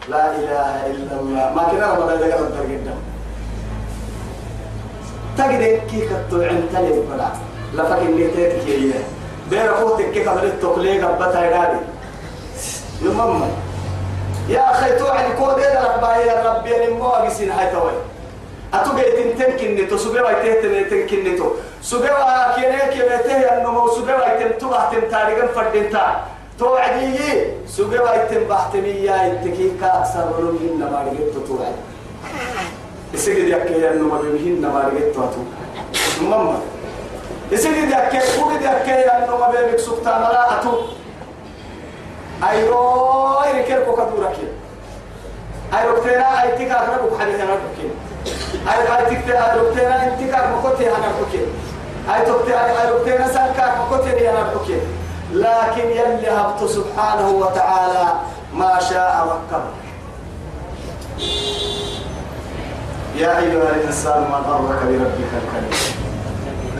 لا 0.09 0.35
إله 0.35 0.85
إلا 0.87 1.19
الله. 1.19 1.53
ما 1.55 1.63
كنا 1.71 1.93
رمضان 1.93 2.17
ذكر 2.17 2.39
الدرجه 2.39 2.93
تجد 5.37 5.87
كيف 5.91 6.11
تطعن 6.29 6.69
تلي 6.73 7.01
بلا 7.01 7.27
لا 7.73 7.83
فكر 7.83 8.03
نيتك 8.03 9.20
هي 9.51 9.59
بين 9.59 9.69
أخوتك 9.69 10.11
كيف 10.11 10.29
قبل 10.29 10.45
التقليد 10.45 11.03
ربتها 11.03 11.47
يداري 11.47 11.79
يمم 13.01 13.43
يا 14.49 14.71
أخي 14.71 14.99
توعد 14.99 15.25
كود 15.39 15.57
يا 15.57 15.95
رب 15.95 16.03
يا 16.27 16.43
رب 16.45 16.65
يا 16.67 16.89
نمو 16.89 17.09
اجسين 17.09 17.51
هاي 17.51 17.71
توي 17.71 17.91
اتوجي 18.73 19.03
تنتن 19.03 19.51
كنتو 19.57 19.97
سبوا 19.97 20.29
يتهتن 20.29 20.89
تنكنتو 20.89 21.47
سبوا 21.81 22.55
كينه 22.55 22.77
كيمته 22.93 23.37
انه 23.37 23.87
سبوا 23.95 24.25
يتم 24.31 24.51
تبع 24.59 24.89
تم 24.91 25.01
تاريخا 25.11 25.47
فدنتا 25.47 26.21
توعدي 26.59 27.17
سبوا 27.67 28.13
يتم 28.15 28.43
بحتمي 28.49 28.89
يا 28.89 29.15
اتكيكا 29.27 29.87
أكثر 29.99 30.41
من 30.41 30.79
ما 30.79 30.99
رجعت 31.01 31.47
توعد. 31.47 31.75
يسجد 33.13 33.47
يكي 33.47 33.89
أنه 33.89 34.07
ما 34.07 34.21
بيمهن 34.21 34.61
ما 34.61 34.79
رجعت 34.87 35.15
واتو 37.51 37.69
ماما 37.69 37.81
يسجد 37.81 37.89
يكي 37.91 38.19
فوق 38.19 38.53
يكي 38.53 38.93
أنه 38.93 39.37
ما 39.37 39.51
بيمك 39.51 39.79
سكتا 39.79 40.17
ملاءتو 40.17 40.81
أيرو 42.49 43.39
يركب 43.43 43.83
كدورك 43.83 44.37
أيرو 45.73 45.97
ترى 45.97 46.25
أي 46.43 46.57
تيجا 46.57 46.75
أخرج 46.75 47.13
بحاجة 47.13 47.43
أنا 47.43 47.55
بكين 47.55 47.91
أي 48.67 48.97
أي 48.97 49.15
تيجا 49.15 49.51
أيرو 49.51 49.73
ترى 49.73 49.87
أنت 49.87 50.19
تيجا 50.19 50.51
مكوتي 50.57 50.89
أنا 50.89 51.11
بكين 51.21 51.47
أي 52.15 52.21
تكتي 52.25 52.53
أيرو 52.81 52.97
ترى 53.05 53.33
سانكا 53.33 53.75
مكوتي 53.81 54.29
أنا 54.29 54.53
بكين 54.53 54.81
لكن 55.33 55.89
يلي 55.89 56.29
هبط 56.29 56.63
سبحانه 56.63 57.29
وتعالى 57.29 58.13
ما 58.53 58.79
شاء 58.79 59.27
ركب 59.27 59.63
يا 63.15 63.39
أيها 63.39 63.69
الإنسان 63.69 64.21
ما 64.21 64.37
غرك 64.37 64.83
بربك 64.83 65.31
الكريم 65.43 66.00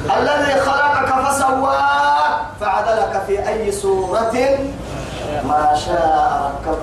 الذي 0.06 0.62
خلقك 0.62 1.26
فسواك 1.26 2.42
فعدلك 2.62 3.24
في 3.28 3.50
أي 3.50 3.72
صورة 3.72 4.34
ما 5.44 5.76
شاء 5.86 6.52
ركب 6.66 6.78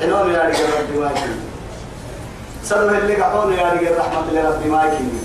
حنون 0.00 0.34
يا 0.34 0.42
رجال 0.42 0.66
ربي 0.80 0.98
ما 0.98 1.10
يكين 1.10 1.40
سلم 2.64 2.94
اللي 2.94 3.14
قحون 3.22 3.52
يا 3.52 3.72
رجال 3.72 3.98
رحمة 3.98 4.48
ربي 4.50 4.68
ما 4.68 4.84
يكين 4.84 5.20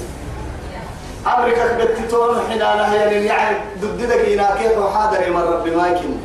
أمريكا 1.38 1.78
بتتون 1.86 2.36
حنا 2.50 2.76
نهي 2.76 3.26
يعني 3.26 3.58
ضد 3.82 4.08
دقينا 4.08 4.56
كيف 4.56 4.78
وحاضر 4.78 5.30
من 5.30 5.42
ربي 5.42 5.76
ما 5.76 5.88
يكين 5.88 6.22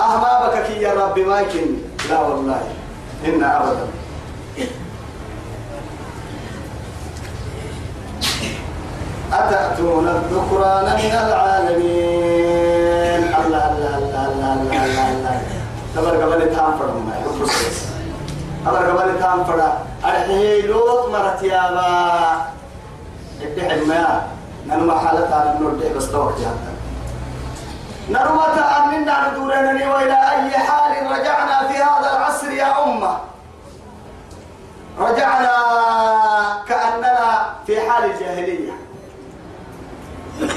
أهما 0.00 0.48
بك 0.48 0.70
يا 0.70 0.92
ربي 0.92 1.24
ما 1.24 1.40
يكين 1.40 1.82
لا 2.10 2.20
والله. 2.20 2.60
إن 3.26 3.44
أبدا. 3.44 3.86
أتأتون 9.32 10.08
الذكران 10.08 10.84
من 10.84 11.14
العالمين؟ 11.26 13.22
الله 13.40 13.64
الله 13.72 13.94
الله 13.98 14.26
الله 14.26 14.52
الله 14.52 14.84
الله 14.84 15.08
الله. 15.10 15.36
تبر 15.96 16.14
قبل 16.22 16.40
تام 16.56 16.78
فرم 16.78 16.96
ما 17.06 17.14
تبر 18.64 18.82
قبل 18.90 19.08
تام 19.20 19.44
فرا 19.44 19.78
أرحيه 20.04 20.66
لوط 20.66 21.08
مرت 21.08 21.42
يا 21.42 21.70
با. 21.74 21.90
ادعي 23.42 23.80
ما 23.84 24.22
ننما 24.66 24.98
حالة 24.98 25.34
على 25.34 25.50
النور 25.52 25.72
بس 25.96 26.10
توقت 26.12 26.38
حتى 26.38 26.72
نرمى 28.10 28.46
تأمنا 28.56 29.14
ندورنا 29.30 29.94
وإلى 29.94 30.12
أي 30.32 30.50
حال 30.58 30.92
رجعنا 31.12 31.68
في 31.68 31.76
هذا 31.82 32.08
العصر 32.16 32.50
يا 32.50 32.84
أمة. 32.84 33.18
رجعنا 34.98 35.54
كأننا 36.68 37.46
في 37.66 37.80
حال 37.90 38.04
الجاهلية. 38.10 38.72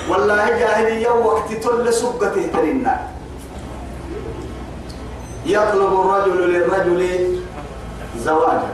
والله 0.09 0.49
جاهلية 0.49 1.09
وقت 1.09 1.53
تل 1.53 1.93
سبته 1.93 2.47
تلنا 2.53 3.07
يطلب 5.45 5.91
الرجل 5.99 6.37
للرجل 6.53 7.01
زواجا. 8.17 8.73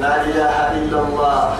لا 0.00 0.22
إله 0.24 0.56
إلا 0.72 0.98
الله. 1.00 1.56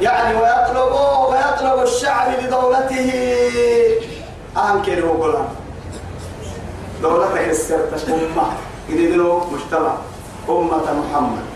يعني 0.00 0.36
ويطلب 0.36 0.92
ويطلب 1.28 1.82
الشعب 1.82 2.28
لدولته. 2.40 3.10
أنكر 4.56 5.06
وقلا 5.06 5.44
دولته 7.02 7.50
السرتش 7.50 8.08
أمة. 8.08 8.46
إذن 8.88 9.20
مجتمع. 9.52 9.94
أمة 10.48 10.86
محمد. 11.00 11.53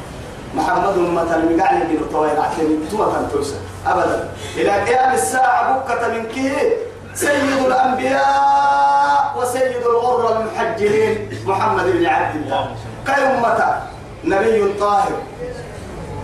محمد 0.54 0.98
أمة 0.98 1.34
المقعني 1.36 1.84
من 1.84 1.96
الطويل 2.00 2.38
عشان 2.40 2.88
توة 2.90 3.28
توسع 3.32 3.56
أبدا. 3.86 4.28
إلى 4.56 4.70
قيام 4.70 5.14
الساعة 5.14 5.78
بكة 5.78 6.08
من 6.08 6.26
كيه 6.26 6.76
سيد 7.14 7.66
الأنبياء 7.66 9.34
وسيد 9.36 9.76
الغر 9.76 10.40
المحجلين 10.40 11.30
محمد 11.46 11.84
بن 11.84 12.06
عبد 12.06 12.36
الله. 12.36 12.76
كي 13.06 13.12
أمة؟ 13.12 13.82
نبي 14.24 14.72
طاهر. 14.80 15.12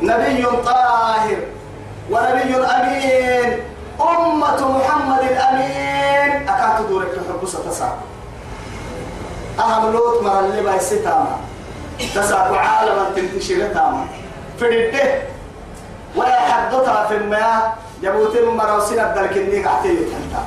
نبي 0.02 0.46
طاهر. 0.64 1.38
ونبي 2.10 2.56
أمين. 2.56 3.58
أمة 4.00 4.78
محمد 4.78 5.20
الأمين. 5.20 6.48
أكاد 6.48 6.88
دورك 6.88 7.10
الحب 7.12 7.48
ستسع 7.48 7.88
أهم 9.58 9.92
لوت 9.92 10.22
مر 10.22 10.40
اللي 10.40 10.62
بايسي 10.62 10.98
تاما 10.98 11.36
تسع 12.14 12.56
عالما 12.56 13.10
تنتشر 13.16 13.68
تاما. 13.74 14.06
الده 14.64 15.22
ولا 16.16 16.40
حدثها 16.40 17.06
في 17.06 17.16
المياه. 17.16 17.72
جبوت 18.02 18.36
مروسين 18.36 19.00
الدلك 19.00 19.36
اللي 19.36 19.64
قاعدين 19.64 19.92
يتحدث 19.92 20.44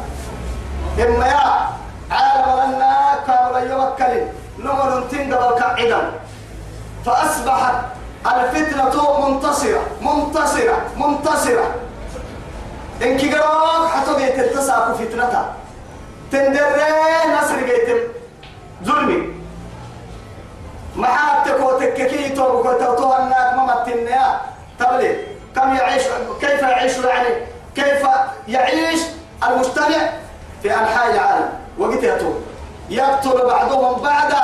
المياه 0.99 1.67
عالم 2.11 2.75
لنا 2.75 3.19
كامل 3.27 3.71
يوكل 3.71 4.21
نمر 4.59 5.01
تنقبل 5.11 5.59
كعدا 5.59 6.11
فأصبحت 7.05 7.75
الفتنة 8.25 9.27
منتصرة. 9.27 9.81
منتصرة. 10.01 10.81
منتصرة. 10.97 11.75
إن 13.03 13.17
كي 13.17 13.29
قرأك 13.31 13.89
حتى 13.89 14.13
بيت 14.15 14.39
التساق 14.39 14.93
فتنة. 14.93 15.53
تندرين 16.31 17.35
نصر 17.41 17.55
بيت. 17.55 18.11
ظلمي. 18.83 19.36
ما 20.97 21.07
حابتك 21.07 21.59
وتككي 21.63 22.29
توبك 22.29 22.65
وتوتوها 22.65 23.23
الناك 23.23 23.53
ما 23.53 23.81
متنيا. 23.81 24.41
تبلي 24.79 25.17
كم 25.55 25.75
يعيش 25.75 26.03
كيف 26.41 26.61
يعيش 26.61 26.97
يعني؟ 26.97 27.35
كيف 27.75 28.07
يعيش 28.47 28.99
المجتمع 29.47 30.09
في 30.61 30.73
أنحاء 30.73 31.13
العالم؟ 31.13 31.49
وقت 31.77 32.03
يتوب 32.03 32.41
يقتل 32.89 33.45
بعضهم 33.45 34.01
بعدا 34.01 34.43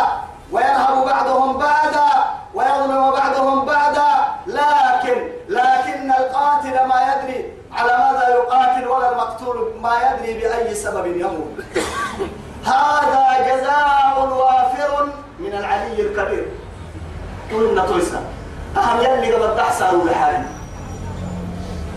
وينهب 0.51 1.05
بعضهم 1.05 1.57
بعدا 1.57 2.09
ويظلم 2.53 3.11
بعضهم 3.11 3.65
بعدا. 3.65 4.07
لكن 4.47 5.27
لكن 5.49 6.11
القاتل 6.11 6.85
ما 6.87 7.13
يدري 7.13 7.53
على 7.73 7.97
ماذا 7.97 8.29
يقاتل 8.29 8.87
ولا 8.87 9.11
المقتول 9.11 9.73
ما 9.81 9.93
يدري 10.01 10.33
بأي 10.39 10.75
سبب 10.75 11.05
يموت. 11.05 11.53
هذا 12.65 13.25
جزاء 13.47 14.15
وافر 14.39 14.91
من 15.39 15.53
العلي 15.53 16.01
الكبير. 16.01 16.45
قلنا 17.53 17.85
تويسا 17.85 18.21
أهم 18.77 18.99
يلي 18.99 19.33
قبل 19.33 19.57
تحسن 19.57 20.05
لحالي 20.05 20.43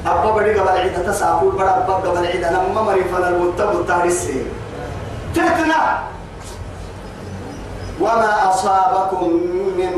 أبا 0.07 0.31
بدي 0.31 0.53
قبل 0.55 0.69
عيدة 0.69 1.01
تسافر 1.09 1.49
بڑا 1.49 1.73
أبا 1.81 1.95
قبل 1.95 2.27
عيدة 2.27 2.51
لما 2.51 2.83
مري 2.83 3.05
فلا 3.05 3.29
المتب 3.29 3.71
التاريسي 3.81 4.47
تتنا 5.35 5.99
وما 8.01 8.51
أصابكم 8.51 9.29
من 9.79 9.93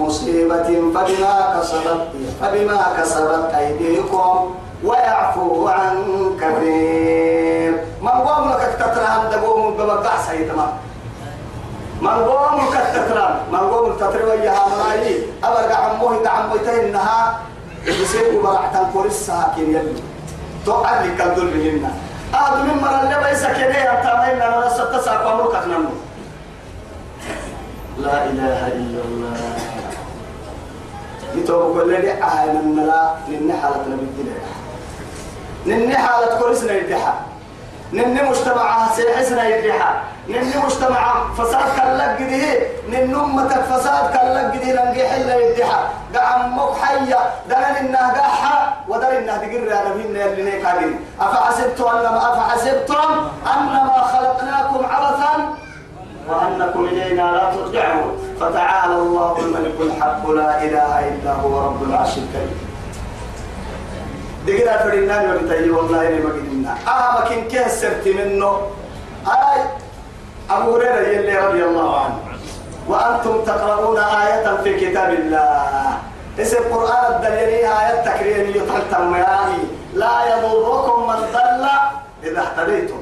مصيبة 0.00 0.68
فبما 0.94 1.34
كسبت 1.60 2.02
فبما 2.40 2.80
كسبت 2.98 3.54
أيديكم 3.54 4.54
ويعفو 4.84 5.68
عن 5.68 5.96
كثير. 6.40 7.33
دقوم 9.84 9.96
ببقع 9.96 10.16
سيتما 10.18 10.72
من 12.00 12.08
قوم 12.08 12.74
لك 12.74 12.86
تترى 12.94 13.40
من 13.52 13.58
قوم 13.58 13.92
لك 13.92 13.98
تترى 14.00 14.24
وياها 14.24 14.68
مرايي 14.68 15.26
أبرق 15.44 15.76
عموه 15.76 16.22
دعموه 16.22 16.56
تهنها 16.56 17.38
يسيبوا 17.86 18.42
برعتان 18.42 18.90
كوريس 18.92 19.12
ساكن 19.12 19.62
يلي. 19.62 20.02
تقعد 20.66 21.06
لك 21.06 21.20
الدول 21.20 21.46
بهن 21.46 21.90
أهد 22.34 22.64
من 22.64 22.82
مرة 22.82 23.02
اللي 23.02 23.28
بيسا 23.30 23.52
كده 23.52 23.78
يبتامين 23.78 24.42
أنا 24.42 24.68
ستساق 24.68 25.34
ومركك 25.34 25.66
نمو. 25.66 25.90
لا 27.98 28.24
إله 28.24 28.66
إلا 28.66 29.00
الله. 29.04 29.36
يتوب 31.34 31.80
كل 31.80 31.94
اللي 31.94 32.12
أهل 32.12 32.54
من 32.54 32.86
لا 32.86 33.14
نن 33.28 33.52
حالة 33.62 33.84
نبي 33.88 34.02
الدنيا. 34.02 34.40
نن 35.66 35.96
حالة 35.96 36.38
كورسنا 36.38 36.72
يدحى 36.72 37.12
نن 37.94 38.16
مجتمع 38.28 38.88
سيحسنا 38.96 39.48
يدحى 39.48 39.92
نن 40.28 40.52
مجتمع 40.64 41.04
فساد 41.38 41.68
كاللق 41.76 42.16
دي 42.18 42.42
نن 42.90 43.14
أمتك 43.14 43.60
فساد 43.70 44.04
كاللق 44.14 44.50
دي 44.62 44.72
لنجي 44.72 45.08
حلا 45.08 45.36
يدحى 45.36 45.80
قام 46.14 46.58
مك 46.58 46.76
حيا. 46.82 47.20
قاحة 48.18 48.74
ودر 48.88 49.18
إنها 49.18 49.36
تقر 49.38 49.76
على 49.76 49.94
مين 49.94 50.16
اللي 50.16 50.42
نيك 50.42 50.64
عقل 50.66 50.94
أفحسبتم 51.20 51.84
أنما 51.84 52.32
أفحسبتم 52.32 53.10
أنما 53.56 53.96
خلقناكم 54.12 54.86
عبثا؟ 54.86 55.32
وأنكم 56.28 56.84
إلينا 56.84 57.22
لا 57.22 57.50
ترجعون. 57.54 58.36
فتعالى 58.40 58.94
الله 58.94 59.38
الملك 59.38 59.80
الحق. 59.80 60.30
لا 60.30 60.62
إله 60.62 61.08
إلا 61.08 61.32
هو 61.32 61.66
رب 61.66 61.82
العرش 61.82 62.18
الكريم. 62.18 62.63
دقنا 64.46 64.78
فرنا 64.78 65.22
يرتي 65.22 65.70
والله 65.70 66.08
إني 66.08 66.20
ما 66.20 66.30
قدمنا 66.30 66.72
آه 66.86 67.14
ما 67.14 67.20
كن 67.28 67.48
كسرت 67.48 68.08
منه؟ 68.08 68.60
آي 69.26 69.60
أبو 70.50 70.76
هريرة 70.76 71.00
يلي 71.08 71.36
رضي 71.38 71.64
الله 71.64 72.00
عنه. 72.00 72.18
وأنتم 72.88 73.44
تقرؤون 73.44 73.98
آية 73.98 74.46
في 74.62 74.70
كتاب 74.80 75.10
الله. 75.12 75.98
اسم 76.38 76.56
القرآن 76.56 77.14
الدليل 77.14 77.64
آية 77.64 78.04
تكريم 78.04 78.50
يتحتم 78.50 79.16
لا 79.94 80.14
يضركم 80.30 81.08
من 81.08 81.20
ضل 81.32 81.64
إذا 82.24 82.40
اهتديتم. 82.40 83.00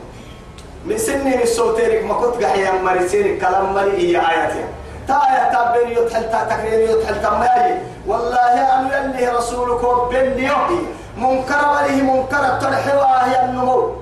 من 0.87 0.98
سن 0.98 1.33
السوتيرك 1.33 2.05
ما 2.05 2.14
كنت 2.14 2.44
قحيا 2.44 2.72
مرسين 2.72 3.38
كلام 3.38 3.78
هي 3.78 4.16
آياتي. 4.16 4.64
تايا 5.08 5.44
تابين 5.52 5.88
يتحل 5.98 6.24
تكريم 6.50 6.80
يتحل 6.90 7.22
تماي 7.22 7.78
والله 8.06 8.54
أن 8.74 8.82
يلي 8.92 9.28
رسولك 9.28 9.82
بن 10.10 10.38
يوحي 10.38 10.80
منكر 11.16 11.60
وله 11.68 11.96
منكر 12.02 12.44
ترحوا 12.60 13.28
هي 13.28 13.44
النمو 13.44 13.92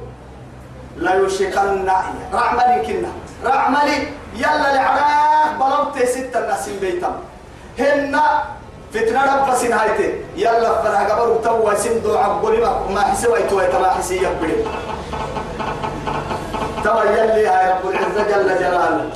لا 0.97 1.15
يشكن 1.15 1.91
رعملي 2.35 2.79
كنا. 2.87 3.13
رعملي 3.45 3.99
يلا 4.37 4.75
العراق 4.75 5.51
بلوت 5.61 6.07
ستة 6.07 6.39
الناس 6.39 6.69
بيتم. 6.81 7.15
هن 7.79 8.21
فتنة 8.95 9.21
رب 9.37 9.55
سنهايته 9.55 10.11
يلا 10.37 10.83
فلا 10.83 11.01
قبر 11.09 11.37
تو 11.45 11.75
سندو 11.75 12.19
عبولي 12.19 12.61
ما 12.91 13.01
حسوا 13.01 13.39
يتوى 13.39 13.67
تما 13.67 13.91
حسي 13.91 14.17
يبلي 14.17 14.65
تو 16.85 16.99
يلي 17.03 17.43
يا 17.43 17.59
رب 17.71 17.91
العزة 17.91 18.23
جل 18.31 18.49
جلاله. 18.59 19.11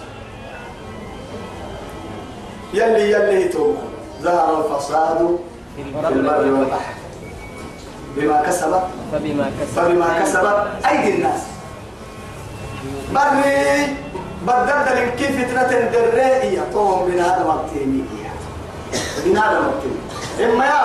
يلي 2.75 3.11
يلي 3.11 3.49
تو 3.49 3.75
ظهر 4.23 4.51
الفساد 4.61 5.39
في 5.77 5.83
البر 6.09 6.45
والبحر. 6.55 6.95
بما 8.17 8.43
كسبت. 8.47 8.85
فبما 9.13 9.47
كسبت. 9.61 9.75
فبما 9.77 10.09
كسبت 10.23 10.87
أيدي 10.91 11.15
الناس. 11.15 11.43
بري 13.15 13.97
بدل 14.47 15.11
كيف 15.19 15.35
فتنة 15.41 15.71
الدرية 15.79 16.63
طوم 16.73 17.11
من 17.11 17.21
هذا 17.21 17.43
مبتيني 17.49 18.03
من 19.27 19.37
هذا 19.37 19.59
مبتيني 19.61 19.99
إما 20.53 20.65
يا 20.65 20.83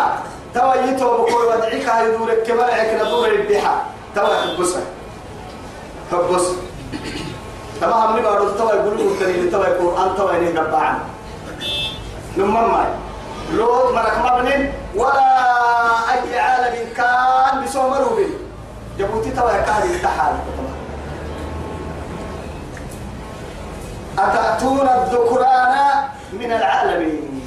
توا 0.54 0.75
يتو 0.75 1.06
بقول 1.06 1.45
ودعيك 1.45 1.89
هاي 1.89 2.17
دورك 2.17 2.43
كمرعك 2.47 3.02
ندور 3.02 3.28
البيحة. 3.28 3.84
توا 4.15 4.36
حبسها 4.41 4.82
حبس 6.12 6.45
تمام 7.82 8.15
من 8.15 8.21
بعد 8.21 8.58
توا 8.58 8.73
يقولوا 8.73 9.12
الدليل 9.12 9.52
توا 9.52 9.67
القرآن 9.67 10.17
توا 10.17 10.34
ينهي 10.34 10.54
ربعان 10.54 10.99
نمم 12.39 12.54
ماي 12.71 12.86
لوط 13.54 13.93
مرك 13.93 14.17
مبنين 14.17 14.73
ولا 14.95 15.36
أي 16.13 16.39
عالم 16.39 16.75
كان 16.97 17.63
بسومرو 17.65 18.15
بي 18.15 18.28
جبوتي 18.99 19.32
توا 19.32 19.52
يكاري 19.52 19.97
تحال 20.04 20.34
أتأتون 24.19 24.89
الذكران 24.89 25.75
من 26.34 26.52
العالمين؟ 26.52 27.41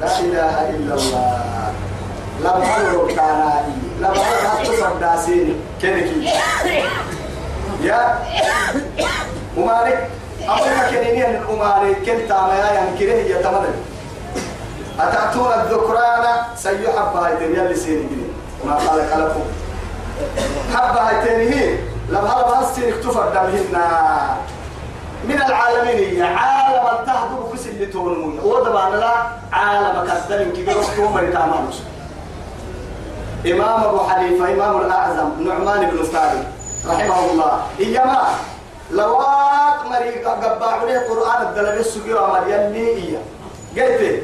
لا 0.00 0.18
إله 0.20 0.70
إلا 0.70 0.94
الله. 0.94 1.72
لا 2.42 2.58
بحر 2.58 3.06
كانائي 3.16 3.72
لا 4.00 4.10
بحر 4.10 4.48
حتى 4.48 4.76
صداسين 4.76 5.60
كنكي 5.82 6.30
يا. 7.82 8.18
ومالك؟ 9.56 10.10
كنيني 10.90 11.26
أن 11.26 11.42
الأمالك 11.42 11.96
كنت 11.96 12.32
عميا 12.32 12.80
ينكره 12.80 13.38
يتمنى 13.38 13.74
أتأتون 15.00 15.52
الذكران؟ 15.52 16.24
سيحب 16.56 17.16
هايتين 17.16 17.54
يلي 17.56 17.74
سيني 17.74 18.08
ما 18.64 18.74
قال 18.74 19.00
كلفو 19.10 19.40
حب 20.74 20.96
هايتين 20.96 21.52
هي. 21.52 21.78
لما 22.08 22.28
هذا 22.28 22.60
بس 22.60 22.78
اكتفر 22.78 23.28
دمهن 23.28 23.82
من 25.24 25.42
العالمين 25.42 25.98
هي. 25.98 26.22
عالم 26.22 26.86
التهدو 26.98 27.52
بس 27.54 27.66
اللي 27.66 27.86
تونمون 27.86 28.38
وضبع 28.44 28.88
لا 28.88 29.14
عالم 29.52 30.52
كي 30.54 30.66
قرصتو 30.66 31.08
مريتا 31.08 31.38
مانوس. 31.38 31.82
إمام 33.46 33.84
أبو 33.84 33.98
حنيفة 33.98 34.52
إمام 34.52 34.80
الأعظم 34.80 35.30
نعمان 35.40 35.90
بن 35.90 36.04
ثابت 36.04 36.46
رحمه 36.86 37.30
الله. 37.30 37.62
إيما 37.80 38.22
لوات 38.92 39.86
مريقا 39.90 40.30
قبع 40.30 40.66
عليه 40.66 40.98
قرآن 40.98 41.46
الدلال 41.46 41.78
السجير 41.78 42.22
عمل 42.22 42.50
يلي 42.50 42.88
إيا 42.88 43.20
قلت 43.76 44.22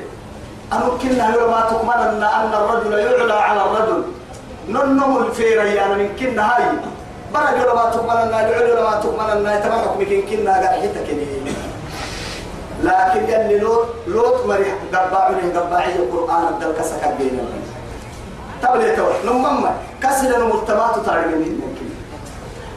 أنا 0.73 0.89
كنا 1.03 1.47
ما 1.47 1.61
تكمن 1.71 2.23
أن 2.23 2.55
الرجل 2.55 2.93
يعلى 2.99 3.35
على 3.35 3.61
الرجل. 3.63 4.03
ننم 4.69 5.17
الفيرة 5.17 5.63
يعني 5.63 5.95
من 5.95 6.17
كنا 6.17 6.57
هاي. 6.57 6.63
يوم 7.35 7.77
ما 7.77 7.91
تكمن 7.91 8.11
أن 8.11 8.29
العلو 8.29 8.83
ما 8.83 9.01
تكمن 9.01 9.47
أن 9.47 9.59
يتبع 9.59 9.79
حكمك 9.79 10.25
كنا 10.31 10.53
قاعد 10.53 10.81
حتى 10.83 11.01
لكن 12.83 13.33
يلي 13.33 13.59
لوط 13.59 13.87
لوط 14.07 14.47
مريح 14.47 14.75
قبع 14.93 15.19
عليه 15.19 15.59
قبعي 15.59 15.97
القرآن 15.97 16.49
الدلال 16.49 16.77
كسكت 16.77 17.15
بيننا 17.19 17.43
تبلي 18.63 18.97
تو 18.97 19.07
نمم. 19.25 19.67
كسر 20.03 20.37
المجتمعات 20.37 21.07
تعلم 21.07 21.39
منك. 21.39 21.79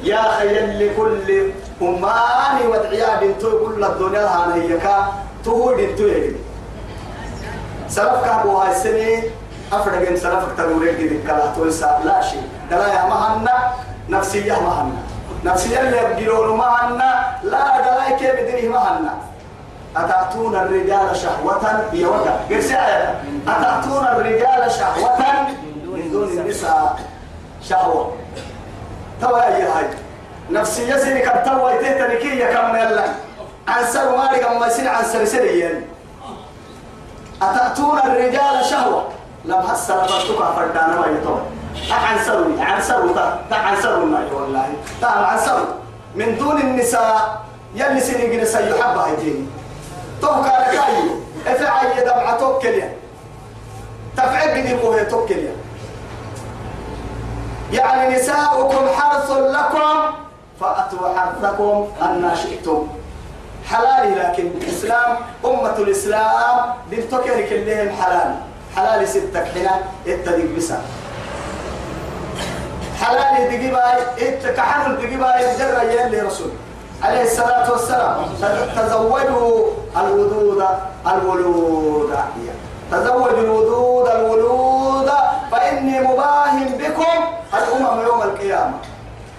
يا 0.04 0.22
خير 0.22 0.66
لكل 0.80 1.52
أماني 1.82 2.68
ودعيا 2.68 3.20
بنتو 3.22 3.66
كل 3.66 3.84
الدنيا 3.84 4.26
هانا 4.26 4.56
هيكا 4.56 5.14
تهود 5.46 5.80
انتو 5.80 6.04
يجب 6.04 6.36
سلف 7.90 8.24
كابو 8.26 8.58
هاي 8.58 8.72
السنة 8.72 9.24
أفرق 9.74 10.08
إن 10.10 10.18
سلف 10.18 10.44
تنوريك 10.58 10.96
دي 10.96 11.18
كلا 11.28 11.54
تويسا 11.56 12.00
لا 12.06 12.22
شيء 12.22 12.44
دلا 12.72 12.88
يا 12.88 13.06
مهنا 13.10 13.74
نفسية 14.10 14.54
مهنا 14.54 14.96
نفسية 15.46 15.80
اللي 15.82 15.98
يبقلون 15.98 16.58
مهنا 16.58 17.38
لا 17.44 17.82
دلا 17.82 18.18
كيف 18.18 18.32
بدنيه 18.32 18.70
مهنا 18.70 19.14
أتأتون 19.96 20.56
الرجال 20.56 21.16
شهوة 21.16 21.84
يوجا 21.94 22.40
قرسي 22.50 22.76
آية 22.76 23.22
أتأتون 23.48 24.04
الرجال 24.08 24.72
شهوة 24.72 25.18
من 25.94 26.12
دون 26.12 26.28
النساء 26.28 27.00
شهوة 27.62 28.12
توا 29.22 29.48
أي 29.48 29.62
هاي 29.62 29.86
نفسي 30.52 30.90
يسير 30.90 31.20
كم 31.20 31.52
توا 31.52 31.72
يتهتني 31.72 32.16
كي 32.16 32.40
يكم 32.40 32.76
يلا. 32.76 33.06
مالك 34.18 34.44
أما 34.44 34.68
يسير 34.68 34.90
عن 34.90 35.04
سر 35.04 35.26
سريا 35.26 35.84
أتأتون 37.42 38.00
الرجال 38.00 38.66
شهوة؟ 38.70 39.08
لم 39.46 39.62
حس 39.62 39.92
ربطك 39.92 40.56
فردانا 40.56 40.96
ما 41.00 41.06
سر 42.26 42.46
عن 42.60 42.82
سر 42.82 43.14
تا 43.50 43.60
سر 43.82 44.06
ما 44.06 44.28
والله. 44.34 44.74
تا 45.02 45.08
سر. 45.38 45.66
من 46.16 46.38
دون 46.38 46.62
النساء 46.62 47.42
يلي 47.76 48.00
سنين 48.00 48.46
سيحب 48.46 48.98
هيدين 48.98 49.52
توكا 50.22 50.48
لكايو 50.48 51.20
افعي 51.48 52.04
دمعة 52.04 52.38
توكليا. 52.38 52.94
تفعل 54.18 54.64
دي 54.64 54.74
قوة 54.76 55.04
توكليا. 55.04 55.56
يعني 57.74 58.16
نساؤكم 58.16 58.88
حرث 58.98 59.32
لكم 59.32 60.22
فأتوا 60.62 61.08
حرثكم 61.18 61.88
أن 62.02 62.32
شئتم. 62.36 62.88
حلال 63.70 64.20
لكن 64.20 64.52
الإسلام 64.62 65.18
أمة 65.46 65.76
الإسلام 65.78 66.58
دلتوكر 66.92 67.42
كلهم 67.50 67.90
حلال. 68.02 68.36
حلال 68.76 69.08
ستك 69.08 69.46
حنا 69.54 69.80
اتدق 70.08 70.56
بسا 70.58 70.82
حلال 73.02 73.50
دقيباي 73.50 73.98
اتكحن 74.20 74.96
دقيباي 74.96 75.58
جرى 75.58 75.82
يلي 75.96 76.20
رسول. 76.20 76.52
عليه 77.04 77.24
الصلاة 77.24 77.72
والسلام. 77.72 78.16
تزوجوا 78.78 79.68
الودود 79.98 80.64
الولود. 81.08 82.14
تزوجوا 82.92 83.40
الودود 83.40 84.08
الولود. 84.08 85.10
فإني 85.52 86.00
مباهم 86.00 86.66
بكم 86.80 87.18
الأمم 87.54 88.02
يوم 88.02 88.22
القيامة. 88.22 88.78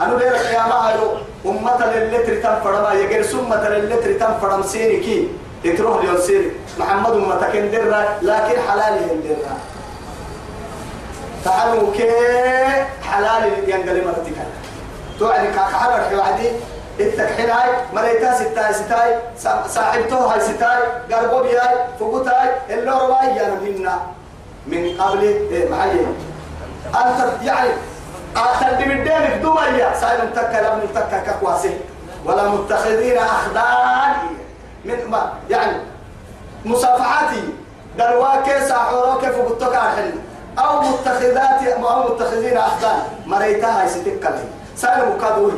أنا 0.03 0.15
بير 0.15 0.35
القيامة 0.35 0.75
هايو 0.75 1.11
أمة 1.47 1.87
للتر 1.87 2.35
تنفرما 2.35 2.93
يجر 2.93 3.23
سمة 3.23 3.69
للتر 3.69 4.13
سيري 4.63 5.01
كي 5.01 5.29
يتروح 5.65 6.05
ليون 6.05 6.21
سيري 6.21 6.53
محمد 6.79 7.13
أمة 7.13 7.49
كندرة 7.53 8.19
لكن 8.23 8.61
حلالي 8.69 9.01
هندرة 9.13 9.57
تعالوا 11.45 11.93
كي 11.93 12.11
حلال 13.11 13.69
ينقل 13.69 14.07
مرتك 14.07 14.39
توعد 15.19 15.47
كحرر 15.47 16.01
حوادي 16.11 16.51
التكحين 17.01 17.51
هاي 17.51 17.71
مريتا 17.95 18.35
ستاي 18.35 18.73
ستاي. 18.75 19.19
صاحبته 19.69 20.17
هاي 20.17 20.41
ستاي. 20.41 20.79
قربو 21.13 21.43
بياي 21.43 21.75
فقوتاي. 22.01 22.51
اللور 22.71 23.11
واي 23.11 23.37
يا 23.37 23.49
من 24.67 25.01
قبل 25.01 25.23
إيه 25.23 25.69
معي 25.69 26.07
أنت 26.95 27.43
يعني 27.43 27.71
أتدي 28.37 28.85
بالدين 28.85 29.39
بدوية 29.39 29.95
سائل 30.01 30.27
متكا 30.27 30.57
لم 30.57 30.81
متكا 30.85 31.19
كقواسي. 31.19 31.79
ولا 32.25 32.49
متخذين 32.49 33.19
أخدان. 33.19 34.15
من 34.85 35.11
ما؟ 35.11 35.33
يعني 35.51 35.77
مصافحاتي. 36.65 37.43
دلواك 37.99 38.59
ساحوروك 38.69 39.27
فقوتك 39.27 39.75
أحل 39.75 40.13
أو 40.59 40.81
متخذات 40.81 41.63
أو 41.63 42.15
متخذين 42.15 42.57
أخدان. 42.57 42.99
مريتا 43.27 43.81
هاي 43.81 43.89
ستكا 43.89 44.39
سائل 44.77 45.09
مكادوي. 45.17 45.53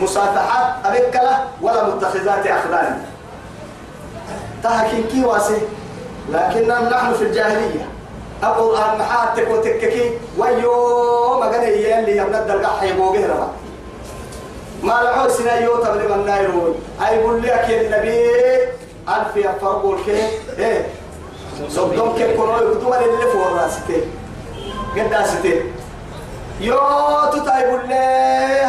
مصافحات 0.00 0.66
أبكلة 0.84 1.44
ولا 1.60 1.84
متخذات 1.84 2.46
أخدان. 2.46 3.04
تهكين 4.62 5.04
كي 5.12 5.24
واسي 5.24 5.58
لكننا 6.28 6.88
نحن 6.88 7.12
في 7.12 7.24
الجاهلية. 7.24 7.86
القرآن 8.42 8.98
محاتك 8.98 9.50
وتككي 9.50 10.10
ويو 10.38 11.38
ما 11.40 11.46
قال 11.46 11.62
يلي 11.64 12.16
يبنى 12.16 12.38
الدرقة 12.38 12.76
حيبوغي 12.80 13.24
ربا 13.26 13.48
ما. 14.82 14.92
لعو 14.92 15.28
سنا 15.28 15.58
يو 15.58 15.76
تبلي 15.76 16.08
من 16.08 16.26
نايرون. 16.26 16.74
أي 17.08 17.18
بقول 17.18 17.42
لك 17.42 17.66
النبي 17.70 18.26
ألف 19.08 19.36
يا 19.36 19.52
فرقول 19.60 19.98
كي 20.06 20.26
إيه؟ 20.58 20.86
صدق 21.68 22.16
كي 22.16 22.34
كنوا 22.34 22.58
يكتبوا 22.58 22.96
اللي 22.96 23.26
فوق 23.32 23.62
راستي 23.62 24.00
قداستي 24.96 25.62
يو 26.60 26.78
تتاي 27.32 27.66
بقول 27.66 27.88
لي 27.88 27.94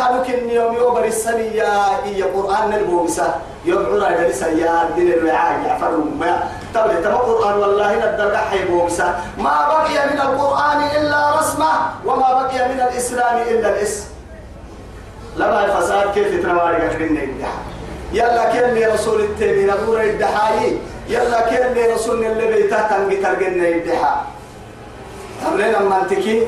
هلوك 0.04 0.30
اليوم 0.30 0.76
يو 0.76 0.90
برسالي 0.92 1.58
يا 1.58 2.26
قرآن 2.36 2.74
البومسة 2.74 3.36
عرا 3.68 4.10
درس 4.12 4.42
يا 4.42 4.90
دين 4.96 5.14
الوعاء 5.14 5.60
يعفر 5.66 5.98
ما. 6.20 6.44
تبلي 6.74 7.02
تما 7.02 7.16
قرآن 7.18 7.58
والله 7.60 7.96
ندرك 7.96 8.36
حيبومسة 8.36 9.16
ما 9.38 9.68
بقي 9.68 10.10
من 10.14 10.20
القرآن 10.22 10.80
إلا 10.98 11.40
رسمة 11.40 11.72
وما 12.06 12.30
بقي 12.34 12.70
من 12.70 12.80
الإسلام 12.82 13.42
إلا 13.48 13.70
الاسم 13.70 14.06
لما 15.38 15.66
الفساد 15.66 16.14
كيف 16.14 16.46
قتلنا 16.50 17.24
الدحا 17.24 17.58
يلا 18.14 18.54
كان 18.54 18.94
رسول 18.94 19.22
التاني 19.22 19.66
نقول 19.66 20.02
الدحاي 20.02 20.78
يلا 21.10 21.42
كان 21.50 21.74
لي 21.74 21.94
رسول 21.94 22.26
اللي 22.26 22.48
بيتا 22.48 22.88
تنقي 22.90 23.16
ترقنا 23.16 23.68
الدحا 23.68 24.26
تمرين 25.42 25.76
أما 25.76 26.02
انتكي؟ 26.02 26.48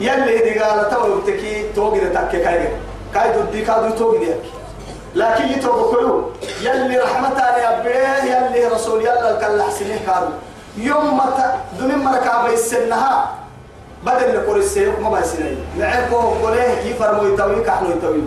يلي 0.00 0.38
دي 0.38 0.58
قال 0.58 0.90
تو 0.90 1.18
تكي 1.20 1.72
توقي 1.76 2.00
تكي 2.00 2.38
كاي 2.44 2.68
كاي 3.14 3.32
دي 3.52 3.64
كادو 3.64 3.90
توقي 3.94 4.26
لكن 5.14 5.44
يتوقع 5.48 5.90
كله. 5.92 6.30
يلي 6.62 6.98
رحمتها 6.98 7.58
يا 7.58 7.80
أبيه 7.80 8.34
يلي 8.34 8.66
رسول 8.66 9.00
يلا 9.02 9.30
الكل 9.30 9.62
حسنه 9.62 9.98
كادو 10.06 10.32
يوم 10.76 11.16
ما 11.16 11.56
دون 11.78 11.94
مركب 11.98 12.52
السنها 12.52 13.30
بدل 14.02 14.36
لكل 14.36 14.58
السيوك 14.58 14.98
ما 14.98 15.10
بيسنين 15.10 15.58
معكو 15.78 16.16
قوله 16.16 16.80
يفرمو 16.88 17.26
يتوي 17.26 17.64
كحنو 17.64 17.90
يتوي 17.90 18.22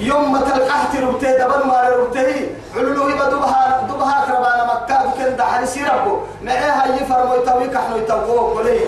يوم 0.00 0.32
ما 0.32 0.40
تلقحت 0.40 0.96
ربته 1.02 1.30
دبن 1.30 1.66
ما 1.68 1.88
ربته 1.88 2.50
علوه 2.76 3.14
بدبها 3.14 3.86
دبها 3.88 4.24
كربانا 4.26 4.64
مكة 4.74 4.96
بكن 5.06 5.42
حديث 5.42 5.78
ربه 5.78 6.20
معها 6.42 6.86
يفرمو 6.96 7.34
يتوي 7.34 7.68
كحنو 7.68 7.96
يتوي 7.96 8.38
قوله 8.38 8.80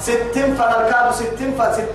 ستين 0.00 0.54
فنالكاب 0.54 1.12
ستين 1.12 1.54
فست 1.58 1.88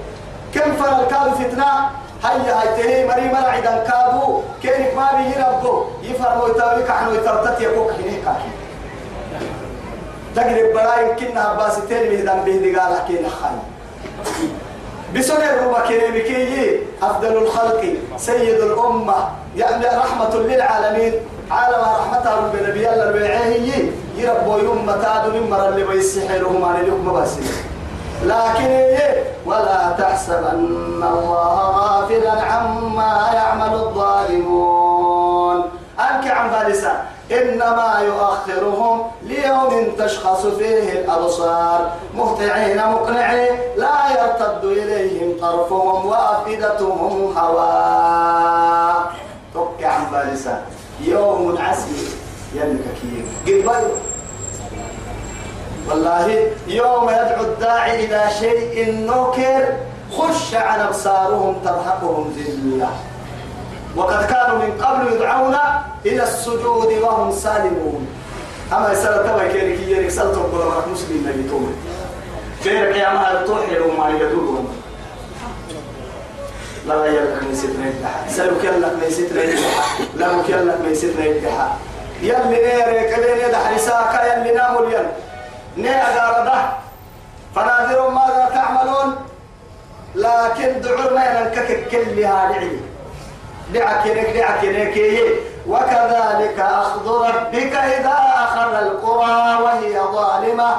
كم 0.54 0.72
فنالكاب 0.72 1.34
فتنة. 1.34 2.01
هيا 2.24 2.62
هيته 2.62 3.08
مري 3.08 3.28
مرعي 3.34 3.62
دان 3.62 3.84
كابو 3.88 4.42
كينك 4.62 4.94
ما 4.96 5.08
بيجي 5.18 5.40
ربه 5.40 5.86
يفرمو 6.04 6.48
يتوي 6.48 6.84
كحنو 6.84 7.14
يتوي 7.14 7.48
تتيقو 7.48 7.88
كحنه 7.88 8.18
كحنه 8.26 8.54
تقرب 10.36 10.74
براي 10.74 11.16
كنا 11.16 11.54
باستين 11.54 12.04
مهدان 12.12 12.40
به 12.46 12.80
قال 12.80 12.94
كينا 13.08 13.30
خاي. 13.30 13.58
بسنة 15.16 15.50
الربا 15.50 15.80
كريمكي 15.88 16.80
أفضل 17.02 17.38
الخلق 17.38 17.94
سيد 18.18 18.60
الأمة. 18.62 19.30
يعني 19.58 19.86
رحمة 19.86 20.36
للعالمين. 20.36 21.14
عالم 21.52 21.82
رحمة 21.82 22.36
رب 22.38 22.56
النبي 22.56 22.90
الله 22.90 23.04
البيعيه 23.10 23.92
يربو 24.18 24.58
يوم 24.58 24.86
متاد 24.86 25.34
من 25.34 25.50
مر 25.50 25.70
اللي 25.70 25.84
بيسحرهم 25.84 26.66
عن 26.66 26.76
اليوم 26.76 27.14
بس 27.14 27.30
لكن 28.24 28.72
إيه؟ 28.72 29.24
ولا 29.46 29.96
تحسبن 29.98 31.04
الله 31.04 31.70
غافلا 31.70 32.42
عما 32.42 33.30
يعمل 33.34 33.74
الظالمون. 33.74 35.64
أنك 36.00 36.32
عن 36.32 36.66
بالسان 36.66 37.00
إنما 37.32 38.00
يؤخرهم 38.00 39.02
ليوم 39.24 39.96
تشخص 39.98 40.46
فيه 40.46 40.92
الأبصار. 40.92 41.92
مهطعين 42.16 42.78
مقنعين 42.78 43.56
لا 43.78 43.98
يرتد 44.12 44.64
إليهم 44.64 45.38
طرفهم 45.42 46.06
وأفئدتهم 46.06 47.38
هواء 47.38 49.12
توقع 49.54 49.88
عن 49.88 50.06
بالسا 50.12 50.62
يوم 51.02 51.58
عسير. 51.60 52.10
يلك 52.54 52.86
كيف. 53.46 53.70
قد 53.70 53.92
والله 55.92 56.48
يوم 56.68 57.10
يدعو 57.10 57.44
الداعي 57.44 58.06
إلى 58.06 58.22
شيء 58.40 59.06
نكر 59.06 59.68
خش 60.18 60.56
عن 60.56 60.80
أبصارهم 60.80 61.56
ترهقهم 61.66 62.34
ذلة 62.38 62.90
وقد 63.96 64.26
كانوا 64.26 64.58
من 64.58 64.82
قبل 64.82 65.14
يدعون 65.14 65.58
إلى 66.06 66.24
السجود 66.24 66.94
وهم 67.02 67.32
سالمون 67.32 68.08
أما 68.74 68.92
يسأل 68.92 69.24
تبا 69.24 69.48
كيرك 69.48 69.80
يرك 69.80 70.10
سأل 70.10 70.32
تقول 70.32 70.66
مرك 70.66 70.88
مسلم 70.88 71.28
نبي 71.28 71.50
توم 71.50 71.76
كيرك 72.64 72.96
يا 72.96 73.14
ما 73.14 73.44
توحي 73.48 73.76
لهم 73.76 74.00
ما 74.00 74.10
يدورهم 74.10 74.68
لا 76.88 77.06
يلك 77.06 77.44
من 77.44 77.56
ستنا 77.56 77.88
يدحى 77.88 78.30
سألوا 78.30 78.62
كيلك 78.62 78.94
من 79.04 79.10
ستنا 79.10 79.44
يدحى 79.44 80.04
لا 80.16 80.28
كيلك 80.48 80.78
من 80.86 80.96
ستنا 80.96 81.26
يدحى 81.26 81.68
يلي 82.22 82.50
نيرك 82.50 83.20
لين 83.20 83.50
يدحى 83.50 83.76
لساكا 83.76 84.40
يلي 84.40 84.54
ناموا 84.54 84.80
اليل 84.80 85.06
ني 85.78 85.90
أدارده. 85.90 86.62
فناظر 87.56 88.10
ماذا 88.10 88.50
تعملون؟ 88.54 89.16
لكن 90.16 90.82
دعوا 90.82 91.12
ما 91.12 91.26
ينكك 91.26 91.88
كل 91.92 92.20
هذه 92.20 92.72
دعكنك 93.74 94.30
دعكنك 94.36 94.98
وكذلك 95.68 96.60
أخذ 96.60 97.08
ربك 97.08 97.74
إذا 97.76 98.18
أخذ 98.36 98.74
القرى 98.74 99.64
وهي 99.64 100.00
ظالمة. 100.00 100.76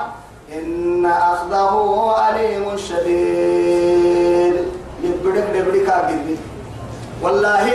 إن 0.52 1.06
أخذه 1.06 2.16
أليم 2.28 2.76
شديد. 2.76 4.72
يبدك 5.02 5.46
لبدك 5.54 5.88
أجل 5.90 6.36
والله 7.22 7.70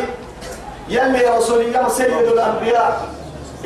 يلي 0.89 1.25
رسول 1.37 1.61
الله 1.61 1.89
سيد 1.89 2.11
الأنبياء. 2.11 3.07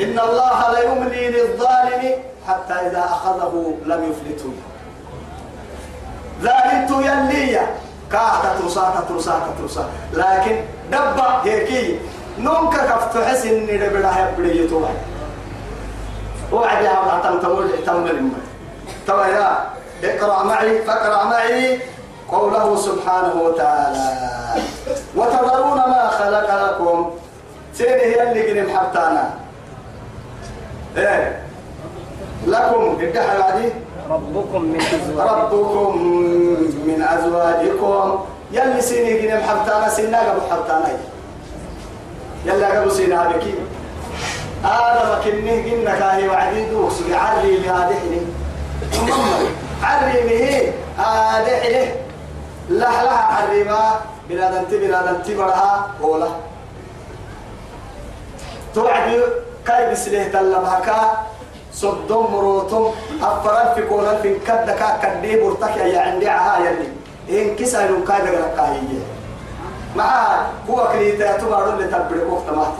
إن 0.00 0.18
الله 0.18 0.72
لا 0.72 0.80
يملي 0.80 1.28
للظالم 1.30 2.14
حتى 2.48 2.74
إذا 2.74 3.04
أخذه 3.04 3.74
لم 3.86 4.00
يفلته. 4.10 4.52
ذلك 6.42 6.90
يلي. 6.90 7.60
كاهتا 8.12 8.60
ترسا 8.60 9.04
ترسا 9.08 9.40
ترسا 9.58 9.84
لكن 10.12 10.60
دبا 10.92 11.42
هيكي. 11.44 11.98
نونك 12.38 12.74
كفت 12.74 13.24
حس 13.24 13.46
اني 13.46 13.76
دبلا 13.78 14.28
هبلي 14.28 14.64
يتوه 14.64 14.90
وعد 16.52 16.84
يا 16.84 16.90
عبد 16.90 17.22
تم 17.22 17.40
تمر 17.40 18.20
توا 19.06 19.26
يا. 19.26 19.70
اقرأ 20.04 20.42
معي. 20.42 20.82
فاقرأ 20.82 21.24
معي. 21.24 21.80
قوله 22.28 22.76
سبحانه 22.76 23.34
وتعالى. 23.42 24.06
وتذرون 25.16 25.76
ما 25.76 26.08
خلق 26.08 26.64
لكم 26.64 27.10
سيدي 27.74 27.92
هي 27.92 28.22
اللي 28.22 28.60
قلم 28.60 28.76
حبتانا. 28.76 29.30
إيه. 30.96 31.42
لكم 32.46 32.96
الدحر 33.00 33.38
بعدين 33.40 33.70
ربكم 34.10 34.62
من 34.62 34.80
أزواجكم. 34.80 35.30
ربكم 35.30 35.98
من 36.86 37.02
أزواجكم. 37.02 38.24
يلي 38.52 38.80
سيني 38.80 39.22
جنم 39.22 39.40
حبتانا 39.40 39.88
سينا 39.88 40.20
قبل 40.20 40.40
حبتانا. 40.50 40.98
يلا 42.44 42.80
قبل 42.80 42.92
سينا 42.92 43.28
بكي 43.28 43.54
آدم 44.64 45.22
كنه 45.24 45.56
جنة 45.66 45.98
كاهي 45.98 46.28
وعدي 46.28 46.70
دوكس 46.70 46.94
عري 47.12 47.56
لهذه 47.56 47.94
حلي 48.02 48.20
عري 49.82 50.20
به 50.28 50.72
هذه 51.02 51.56
حلي 51.62 51.94
لح 52.70 53.02
لح 53.02 53.42
عري 53.42 53.64
ما 53.64 54.00
بلادن 54.28 54.68
تي 54.68 54.78
بلادن 54.78 55.22
تي 55.22 55.34
برها 55.34 55.90
ولا 56.00 56.28
توعد 58.74 59.22
كاي 59.66 59.92
بسليه 59.92 60.32
تلمها 60.32 60.80
صدوم 61.74 62.32
مروتم 62.34 62.84
أفراد 63.22 63.74
في 63.74 63.82
كون 63.82 64.04
في 64.22 64.34
كد 64.38 64.70
كا 64.70 64.98
كدي 65.02 65.40
برتك 65.40 65.76
يا 65.76 66.00
عندي 66.00 66.28
عها 66.28 66.58
يلي. 66.58 66.88
إن 67.30 67.56
كسر 67.56 67.90
دغرا 68.08 68.48
كاي 68.56 68.80
مع 69.96 70.36
هو 70.70 70.88
كريتا 70.92 71.38
تبارو 71.38 71.70
اللي 71.70 71.84
تبرك 71.84 72.26
وقت 72.30 72.56
ما 72.56 72.72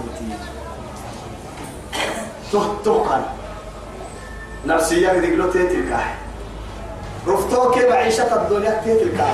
تو 2.84 3.04
كان 3.04 3.22
نفسية 4.66 5.12
دي 5.12 5.42
قلت 5.42 5.56
تلك 5.56 5.96
رفتوك 7.28 7.78
معيشة 7.78 8.36
الدنيا 8.42 8.82
تلك 8.84 9.24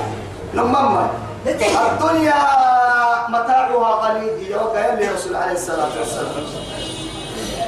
لما 0.55 1.11
الدنيا 1.47 2.35
متاعها 3.29 3.95
قليل 3.95 4.51
يوم 4.51 4.61
قال 4.63 4.99
لي 4.99 5.09
رسول 5.09 5.37
عليه 5.37 5.53
الصلاة 5.53 5.89
والسلام. 5.99 6.98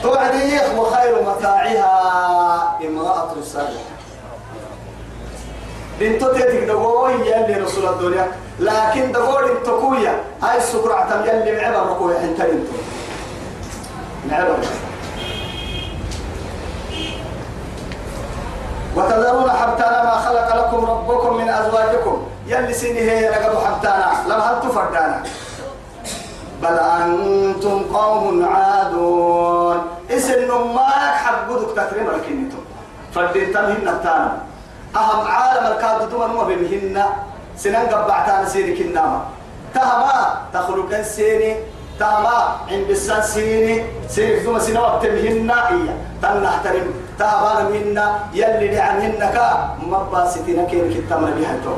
توعدي 0.02 0.60
وخير 0.76 1.22
متاعها 1.22 2.78
امرأة 2.86 3.34
صالحة. 3.44 3.90
بنتو 6.00 6.32
تيتك 6.32 6.64
دقوي 6.64 7.12
يلي 7.12 7.54
رسول 7.54 7.88
الدنيا. 7.88 8.26
لكن 8.60 9.12
دقول 9.12 9.50
انتكويا 9.50 10.14
هاي 10.42 10.58
السكرة 10.58 11.24
يلي 11.26 11.52
معبا 11.60 11.92
ركويا 11.92 12.24
انت 12.24 12.40
انتو. 12.40 12.72
نعم 14.28 14.46
وتذرون 18.96 19.50
حبتانا 19.50 20.04
ما 20.04 20.10
خلق 20.10 20.56
لكم 20.56 20.84
ربكم 20.84 21.36
من 21.36 21.48
أزواجكم. 21.48 22.26
يلي 22.46 22.72
سيني 22.72 23.00
هي 23.00 23.28
لقد 23.28 23.64
حبتانا. 23.64 24.12
لم 24.26 24.40
هل 24.40 24.60
تفردانا؟ 24.60 25.22
بل 26.62 26.78
أنتم 26.78 27.84
قوم 27.94 28.44
عادون. 28.44 29.89
اسن 30.10 30.48
ما 30.48 30.90
يحب 31.14 31.50
قدك 31.50 31.70
تكريم 31.76 32.10
الكنيتو 32.10 32.60
فردين 33.14 33.52
تمهن 33.52 33.88
التانا 33.88 34.38
أهم 34.96 35.26
عالم 35.26 35.64
الكاد 35.66 36.10
دوما 36.10 36.26
نما 36.26 36.44
بمهن 36.44 37.04
سنن 37.56 37.76
قبعتان 37.76 38.46
سيري 38.46 38.74
كناما. 38.78 39.20
تهما 39.74 40.50
تخلق 40.54 41.02
سيني. 41.02 41.56
تهما 42.00 42.66
عند 42.70 42.90
بسان 42.90 43.22
سيني. 43.22 43.84
سيري 44.08 44.42
دوما 44.42 44.58
سنة 44.58 44.80
وقت 44.80 45.06
مهن 45.06 45.50
إيا. 45.50 45.94
تنحترم 46.22 46.88
تهما 47.18 47.70
مهن 47.70 47.98
يلي 48.34 48.68
لعنهن 48.74 49.20
كا. 49.34 49.78
مباستنا 49.78 50.64
كين 50.64 50.90
كتامنا 50.90 51.30
بها 51.38 51.54
تو 51.64 51.74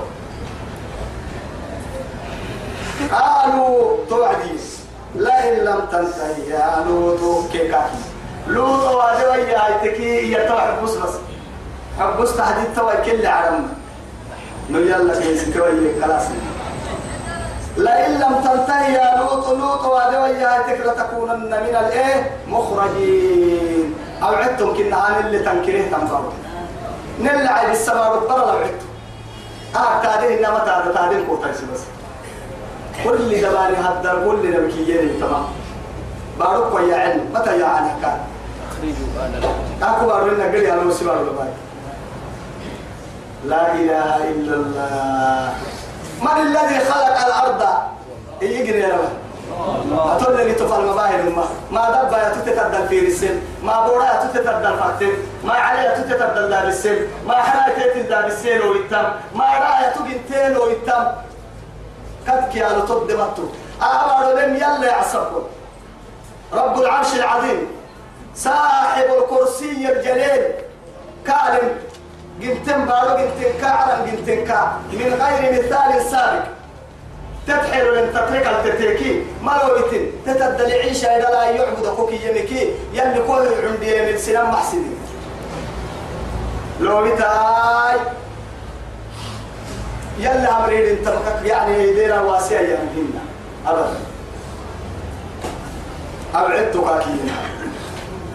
قالوا 3.12 4.09
توعديس. 4.09 4.66
لئن 5.14 5.55
لم 5.64 5.81
تنتهي 5.92 6.49
يا 6.49 6.85
لوط 6.88 7.53
كيكاكي. 7.53 8.12
لوط 8.53 8.85
وادوا 8.85 9.35
يا 9.35 9.67
ايتكي 9.67 10.33
يا 10.33 10.49
توعد 10.49 10.83
بس. 10.83 10.91
بس 10.91 11.15
حبس 11.99 12.37
تحديد 12.37 12.75
توي 12.77 12.97
كل 13.05 13.27
عرم. 13.27 13.69
نو 14.71 14.79
يلا 14.79 15.21
كيس 15.21 15.55
توي 15.55 16.03
خلاص. 16.03 16.23
لئن 17.77 18.12
لم 18.21 18.35
تنتهي 18.45 18.95
يا 18.95 19.17
لوط 19.17 19.49
لوط 19.49 19.85
وادوا 19.85 20.27
يا 20.27 20.59
ايتك 20.59 20.87
لتكونن 20.87 21.51
من 21.51 21.77
الإيه؟ 21.81 22.31
مخرجين. 22.49 23.95
أو 24.23 24.35
عدتم 24.35 24.77
كنا 24.77 25.21
اللي 25.21 25.38
تنكره 25.38 25.83
تنفروا 25.83 26.33
نلعب 27.21 27.71
السماء 27.71 28.12
والبر 28.12 28.38
لو 28.38 28.59
عدتم. 28.59 28.88
آه 29.77 30.03
تادين 30.03 30.45
إنما 30.45 30.59
تادين 30.59 30.95
تادين 30.95 31.27
كوتايس 31.27 31.61
بس. 31.61 31.81
كل 33.05 33.41
دباني 33.41 33.77
هدر 33.77 34.25
كل 34.27 34.51
نبكيين 34.51 35.21
تمام 35.21 35.45
بارك 36.38 36.75
ويا 36.75 36.97
علم. 36.97 37.31
متى 37.35 37.61
يا 37.61 37.67
علم 37.67 37.91
كان؟ 38.03 38.19
أكو 39.83 40.07
بارنا 40.07 40.45
قل 40.45 40.62
يا 40.62 40.75
الباي 40.83 41.53
لا 43.45 43.75
إله 43.75 44.16
إلا 44.16 44.55
الله. 44.55 45.55
من 46.23 46.37
الذي 46.42 46.79
خلق 46.79 47.27
الأرض؟ 47.27 47.62
يجري 48.42 48.81
يا 48.81 48.88
رب. 48.88 49.23
أتول 49.92 50.55
تفعل 50.55 50.87
مباهر 50.87 51.23
ما 51.37 51.45
ما 51.71 51.90
دبا 51.90 52.29
تتتدل 52.35 52.88
في 52.88 53.07
السن 53.07 53.40
ما 53.62 53.87
بورا 53.87 54.25
تتتدل 54.25 54.79
فاتن. 54.79 55.12
ما 55.45 55.53
علي 55.53 55.85
يا 55.85 55.99
تتتدل 55.99 56.49
دار 56.51 56.68
السن 56.68 56.99
ما 57.27 57.35
تتتدل 57.35 58.09
دار 58.09 58.27
السن 58.27 58.61
ويتم. 58.68 59.05
ما 59.35 59.45
رأي 59.45 59.90
تجنتين 59.95 60.57
ويتم. 60.57 61.05
قد 62.29 62.49
كيانو 62.53 62.81
تبدمتو 62.81 63.47
أمر 63.83 64.33
لم 64.38 64.57
يلا 64.57 64.87
يعصبكم 64.87 65.45
رب 66.53 66.81
العرش 66.81 67.14
العظيم. 67.14 67.82
صاحب 68.37 69.05
الكرسي 69.18 69.92
الجليل. 69.92 70.42
كالم. 71.27 71.68
قلتن 72.42 72.85
بارو 72.85 73.09
قلتن 73.09 73.61
كعرا 73.61 73.95
قلتن 73.95 74.45
كا. 74.45 74.81
من 74.92 75.14
غير 75.23 75.53
مثال 75.53 76.11
سابق. 76.11 76.45
تتحر 77.47 77.85
من 77.95 78.12
تترك 78.14 78.47
التتركي. 78.47 79.23
ما 79.42 79.61
لو 79.62 79.75
قلتن 79.75 80.11
تتدل 80.27 80.73
عيشة 80.73 81.09
إذا 81.09 81.31
لا 81.31 81.45
يعبد 81.45 81.85
أخوك 81.85 82.12
يمكي. 82.12 82.75
يلي 82.95 83.23
كل 83.29 83.49
عندي 83.66 84.12
من 84.12 84.18
سنان 84.18 84.47
محسنين 84.47 84.99
لو 86.81 87.05
بتاي. 87.05 87.99
يلا 90.18 90.64
أمرين 90.64 90.88
انت 90.88 91.12
يعني 91.45 91.92
دينا 91.92 92.21
واسيا 92.21 92.61
يمكننا 92.61 93.23
أبدا. 93.66 93.97
أبعدتك 96.35 96.85
أكيد. 96.87 97.33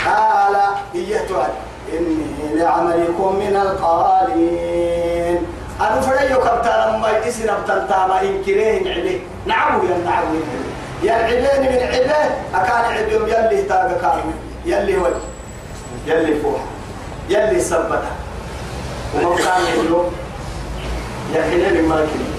قال 0.05 0.55
إيهتوان 0.95 1.49
إني 1.93 2.59
لعملكم 2.59 3.35
من 3.35 3.55
القالين. 3.55 5.45
أنا 5.81 6.01
فريو 6.01 6.37
كبتان 6.39 6.99
ما 6.99 7.09
يسنا 7.25 7.53
بتنتاما 7.59 8.21
إن 8.21 8.43
كريه 8.45 8.93
عليه 8.93 9.19
نعم 9.45 9.85
يا 9.89 9.97
نعم. 10.05 10.23
يا 11.03 11.15
العبين 11.29 11.71
من 11.71 11.87
عبه 11.87 12.23
أكان 12.55 12.97
عبيهم 12.97 13.27
يلي 13.27 13.61
تاغا 13.61 13.97
كانوا 14.01 14.33
يلي 14.65 14.97
وجه 14.97 15.23
يلي 16.07 16.41
فوح 16.41 16.61
يلي 17.29 17.59
سبتا 17.61 18.11
وما 19.15 19.35
كان 19.35 19.61
يقولوا 19.73 20.03
يا 21.35 21.41
حلال 21.41 21.87
ما 21.89 21.95
كنت 21.95 22.36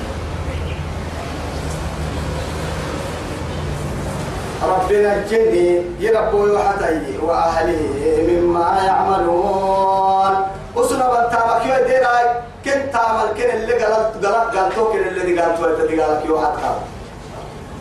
ربنا 4.63 5.15
الجني 5.15 5.83
يربوا 6.01 6.49
يحتي 6.49 7.19
وأهلي 7.23 7.81
مما 8.29 8.83
يعملون. 8.87 10.47
وسنا 10.77 11.07
بنتامك 11.09 11.67
يا 11.67 11.87
ديراي 11.87 12.27
كنت 12.65 12.93
تعمل 12.93 13.29
كن 13.37 13.51
اللي 13.51 13.73
قالت 13.73 14.27
قالت 14.27 14.57
قالتو 14.57 14.93
كن 14.93 14.99
اللي 14.99 15.41
قالتو 15.41 15.65
اللي 15.65 16.03
قالك 16.03 16.27
يو 16.27 16.41
حتى 16.41 16.71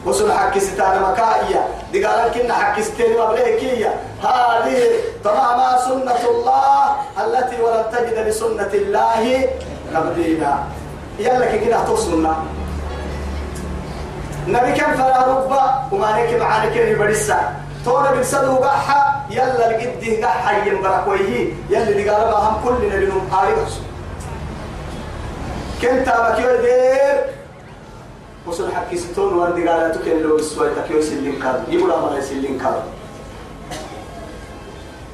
وسنا 0.06 0.34
حكي 0.38 0.60
ستانا 0.60 1.12
مكائية 1.12 1.68
دي 1.92 2.06
قالت 2.06 2.38
كنا 2.38 2.54
حكي 2.54 2.84
ستاني 2.84 3.22
مبليكية 3.22 3.94
هذه 4.24 4.80
تمام 5.24 5.80
سنة 5.86 6.30
الله 6.30 6.96
التي 7.26 7.62
ولن 7.62 7.84
تجد 7.92 8.28
لسنة 8.28 8.70
الله 8.74 9.50
تبديلا. 9.94 10.54
يلا 11.20 11.56
كده 11.56 11.86
توصلنا 11.86 12.36
نبي 14.48 14.72
كم 14.72 14.94
فلا 14.94 15.28
ربا 15.28 15.64
وما 15.92 16.24
نك 16.24 16.42
معانا 16.42 16.70
كن 16.74 17.00
بريسا 17.00 17.56
تونا 17.86 18.12
بالسدو 18.12 18.56
قحا 18.56 19.26
يلا 19.30 19.70
لقده 19.72 20.28
قحا 20.28 20.68
ينبرك 20.68 21.08
ويه 21.08 21.54
يلا 21.70 21.90
اللي 21.90 22.10
قال 22.10 22.34
هم 22.34 22.56
كلنا 22.64 22.96
بنهم 22.96 23.30
قارئ 23.32 23.56
كنت 25.82 26.08
أبكي 26.08 26.42
دير؟ 26.62 27.26
وصل 28.48 28.72
حكي 28.72 28.98
ستون 28.98 29.34
وردي 29.34 29.68
قال 29.70 29.92
تكن 29.92 30.22
لو 30.22 30.36
السوي 30.36 30.70
تكيو 30.76 31.02
سلين 31.02 31.40
كاد 31.44 31.64
يقول 31.68 31.90
ما 31.90 32.18
يسلين 32.18 32.60
كاد 32.60 32.82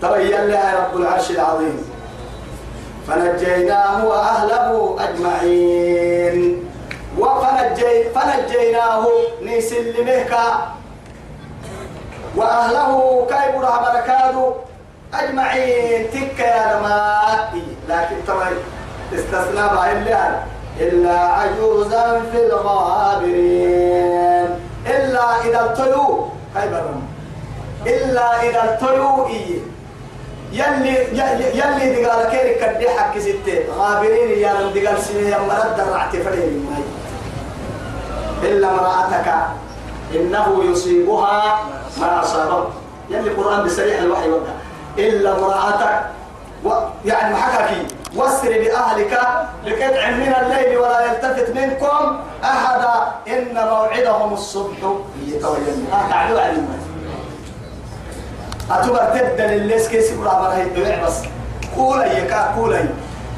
تبين 0.01 0.47
لها 0.47 0.79
رب 0.79 0.97
العرش 0.97 1.31
العظيم. 1.31 1.77
فنجيناه 3.07 4.05
وأهله 4.05 4.97
أجمعين. 4.99 6.69
وفنجي 7.19 8.03
فنجيناه 8.15 9.05
نسلمك 9.41 10.33
وأهله 12.35 13.25
كيف 13.29 13.55
بركاته 13.55 14.55
أجمعين 15.13 16.09
تك 16.11 16.39
يا 16.39 16.77
لما 16.77 17.49
لكن 17.89 18.15
طبعا 18.27 18.51
استثنى 19.13 19.61
بها 20.05 20.45
إلا 20.79 21.19
عجوزا 21.19 22.21
في 22.31 22.45
الغابرين. 22.45 24.49
إلا 24.87 25.41
إذا 25.45 25.61
ابتلوا 25.65 26.25
كيف 26.55 26.73
إلا 27.85 28.41
إذا 28.43 28.63
ابتلوا 28.63 29.27
إيه 29.27 29.59
يلي 30.51 30.97
يلي 31.53 31.95
دي 31.95 32.05
قال 32.05 32.29
كيرك 32.29 32.75
كدي 32.75 32.89
حق 32.89 33.17
ستة. 33.17 33.63
غابرين 33.77 34.39
يا 34.39 34.53
رب 34.53 34.73
دي 34.73 34.87
قال 34.87 35.01
سنة 35.01 35.29
يا 35.29 35.37
مرد 35.39 35.79
رعت 35.93 36.15
فرين 36.15 36.65
ماي. 36.69 36.83
إلا 38.45 38.69
امرأتك 38.69 39.33
إنه 40.15 40.63
يصيبها 40.71 41.59
ما 42.01 42.21
أصابه. 42.23 42.67
يلي 43.09 43.31
القرآن 43.31 43.65
بسريع 43.65 43.97
الوحي 43.99 44.29
وقع 44.29 44.53
إلا 44.97 45.37
امرأتك 45.37 46.01
و 46.65 46.69
يعني 47.05 47.33
محكاكي 47.33 47.87
واسر 48.15 48.49
بأهلك 48.49 49.19
لقطع 49.65 50.09
من 50.11 50.33
الليل 50.41 50.77
ولا 50.77 51.05
يلتفت 51.05 51.55
منكم 51.55 52.19
أحدا. 52.43 53.11
إن 53.27 53.53
موعدهم 53.53 54.33
الصبح. 54.33 54.77
يتوين 55.25 55.87
تعالوا 56.09 56.41
علمنا 56.41 56.77
أتبر 58.71 58.97
تبدل 58.97 59.53
الليس 59.53 59.87
كيس 59.87 60.11
يقول 60.11 60.27
عمرها 60.27 60.63
يدوع 60.63 61.03
بس. 61.05 61.17
قولي 61.77 62.17
يكا 62.19 62.55
قولي. 62.55 62.85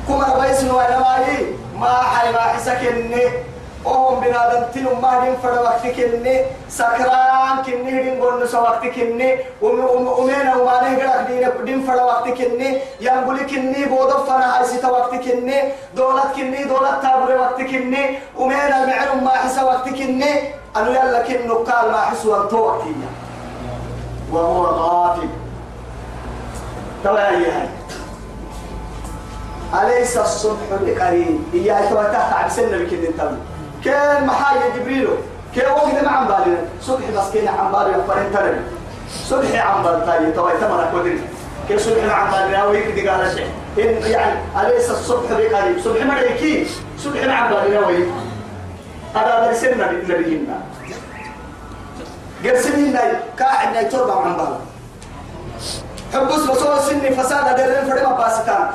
كما 0.08 0.34
ربيس 0.36 0.64
نوانا 0.64 1.00
ماي 1.00 1.46
ما 1.80 1.94
حي 1.94 2.32
ما 2.32 2.40
حسك 2.40 2.80
إني 2.92 3.24
وهم 3.86 4.20
بنادم 4.20 4.64
تلو 4.74 4.96
ما 4.96 5.20
دين 5.24 5.36
فرد 5.44 5.58
وقت 5.58 5.88
كني 5.88 6.42
سكران 6.70 7.58
كني 7.66 7.92
دين 8.04 8.22
قول 8.22 8.44
نسوا 8.44 8.60
وقت 8.60 8.88
كني 8.88 9.30
ومين 9.62 10.48
وما 10.60 10.76
نه 10.82 10.98
قرأ 10.98 11.22
دين 11.28 11.50
دين 11.66 11.84
فرد 11.88 12.00
وقت 12.00 12.30
كني 12.30 12.80
ينقول 13.02 13.40
كني 13.52 13.86
بودو 13.86 14.18
فنا 14.28 14.46
عايزة 14.46 14.92
وقت 14.92 15.16
كني 15.16 15.58
دولت 15.96 16.30
كني 16.36 16.64
دولت 16.64 16.98
تابر 17.02 17.38
وقت 17.40 17.62
كني 17.62 18.04
ومين 18.38 18.58
المعلوم 18.80 19.24
ما 19.24 19.30
حس 19.30 19.58
وقت 19.60 19.90
كني 19.90 20.32
أنو 20.78 20.92
يلا 20.92 21.22
كنو 21.28 21.56
قال 21.56 21.92
ما 21.92 21.98
حس 22.02 22.26
وقت 22.26 22.54
وقتية 22.54 23.10
وهو 24.32 24.64
غافل 24.66 25.28
توا 27.04 27.30
هي 27.30 27.68
أليس 29.82 30.18
الصبح 30.18 30.60
بقريب 30.82 31.40
إياه 31.54 32.04
تحت 32.14 32.34
عبسنا 32.34 32.78
بكل 32.78 33.06
أنتم 33.06 33.38
كان 33.86 34.26
محايا 34.26 34.76
جبريل 34.76 35.08
كان 35.56 35.72
وقت 35.72 36.04
ما 36.04 36.10
عم 36.12 36.28
بالنا 36.28 36.58
صبح 36.82 37.04
مسكين 37.16 37.48
عم 37.48 37.72
بالنا 37.72 38.04
فرين 38.08 38.34
تربي 38.34 38.58
صبح 39.30 39.66
عم 39.66 39.84
بالتاي 39.84 40.32
توا 40.32 40.52
تمرك 40.62 40.94
ودري 40.94 41.20
كيف 41.68 41.82
صبح 41.82 42.14
عم 42.20 42.32
بالنا 42.32 42.66
ويك 42.66 43.10
قال 43.10 43.32
شيء. 43.36 43.48
إن 43.78 44.12
يعني 44.12 44.40
أليس 44.62 44.90
الصبح 44.90 45.30
بقريب 45.32 45.80
صبح 45.84 46.04
ما 46.06 46.20
يكي 46.20 46.68
صبح 47.04 47.24
عم 47.24 47.54
بالنا 47.54 47.88
ويك 47.88 48.08
هذا 49.16 49.48
درسنا 49.48 49.92
نبينا 49.92 50.58
قاعد 53.40 53.74
ناي 53.74 53.86
تربة 53.86 54.14
عم 54.22 54.34
بالنا 54.38 54.60
حبس 56.14 56.44
بصور 56.44 56.80
سني 56.80 57.10
فساد 57.16 57.56
درين 57.56 57.86
فرما 57.96 58.16
باستان 58.18 58.70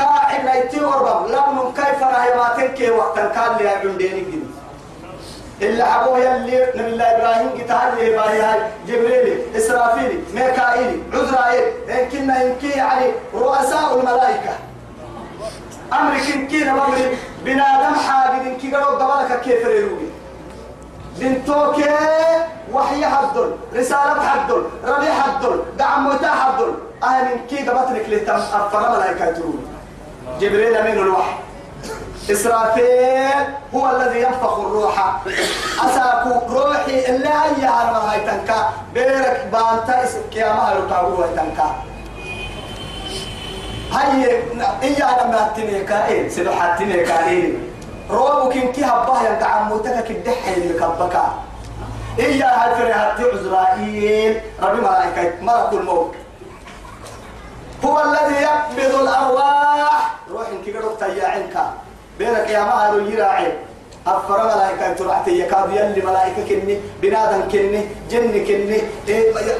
قاعد 0.00 0.44
ناي 0.44 0.62
توربا 0.62 1.32
لم 1.32 1.72
كيف 1.76 2.02
راهي 2.02 2.34
ما 2.36 2.48
تنكي 2.56 2.90
وقتا 2.90 3.28
كان 3.28 3.56
لي 3.58 3.68
عندي 3.68 4.08
نجد 4.08 4.44
إلا 5.62 6.02
أبوه 6.02 6.18
يلي 6.18 6.72
نبي 6.74 6.88
الله 6.88 7.04
إبراهيم 7.04 7.50
قتال 7.50 7.98
لي 7.98 8.10
باهي 8.10 8.40
هاي 8.40 8.60
جبريل 8.86 9.42
إسرافيل 9.56 10.24
ميكائيل 10.34 11.02
عزرائيل. 11.12 11.64
كنا 12.12 12.42
إنكي 12.42 12.70
يعني 12.70 13.12
رؤساء 13.34 14.00
الملائكة. 14.00 14.54
أمر 15.92 16.18
كن 16.26 16.48
كنا 16.48 16.72
بمر 16.72 17.16
بنادم 17.44 17.94
حاجد 17.94 18.46
إنكي 18.46 18.74
قالوا 18.74 18.98
دبالك 18.98 19.40
كيف 19.40 19.66
ريروبي 19.66 20.10
بنتوكي 21.16 21.90
وحي 22.72 23.06
حدل 23.06 23.56
رسالة 23.74 24.22
حدل 24.28 24.62
ربي 24.84 25.12
حدل 25.12 25.62
دعم 25.78 26.04
موتا 26.04 26.30
حدل. 26.30 26.74
أهل 27.02 27.32
إنكي 27.32 27.68
قبطنك 27.68 28.08
لتم 28.08 28.34
أفر 28.34 28.90
ملائكة 28.90 29.30
ترون 29.32 29.67
جبريل 30.40 30.76
أمين 30.76 30.98
الوحي. 30.98 31.34
إسرافيل 32.30 33.44
هو 33.74 33.90
الذي 33.96 34.22
ينفخ 34.22 34.58
الروح. 34.58 35.20
أساكو 35.84 36.54
روحي 36.54 37.06
اللي 37.08 37.28
هي 37.28 37.66
هرم 37.66 37.94
هاي 37.94 38.20
تنكا. 38.20 38.70
بيرك 38.94 39.48
بانتا 39.52 40.04
كياما 40.32 40.62
هلوكاو 40.62 41.14
هاي 41.14 41.28
تنكا. 41.36 41.74
هاي 43.92 44.42
إيا 44.82 45.24
لما 45.24 45.50
تنيكا 45.56 46.06
إيه 46.06 46.28
سيدو 46.28 46.50
حتنيكا 46.50 47.28
إيه 47.28 47.52
روبو 48.10 48.48
كن 48.50 48.72
كي 48.72 48.84
هباه 48.84 49.28
ينتعموتك 49.28 50.04
كدحي 50.04 50.54
اللي 50.54 50.74
إيا 52.18 52.46
هاي 52.46 52.74
فريهاتي 52.74 53.22
عزرائيل. 53.22 54.40
ربي 54.62 54.80
ملائكة 54.80 55.32
ملك 55.42 55.72
الموت. 55.72 56.14
هو 57.84 58.02
الذي 58.04 58.42
يقبض 58.42 59.00
الأرواح. 59.00 60.14
روح 60.30 60.48
إنك 60.48 60.76
قدرت 60.76 61.00
تياعنك 61.04 61.56
بينك 62.18 62.50
يا 62.50 62.60
مهر 62.60 63.00
يراعي 63.00 63.52
أفر 64.06 64.44
ملائكة 64.44 64.92
ترعتي 64.92 65.40
يكاد 65.40 65.70
يلي 65.72 66.06
ملائكة 66.06 66.48
كني 66.48 66.80
بنادم 67.02 67.48
كني 67.52 67.88
جن 68.10 68.44
كني 68.46 68.82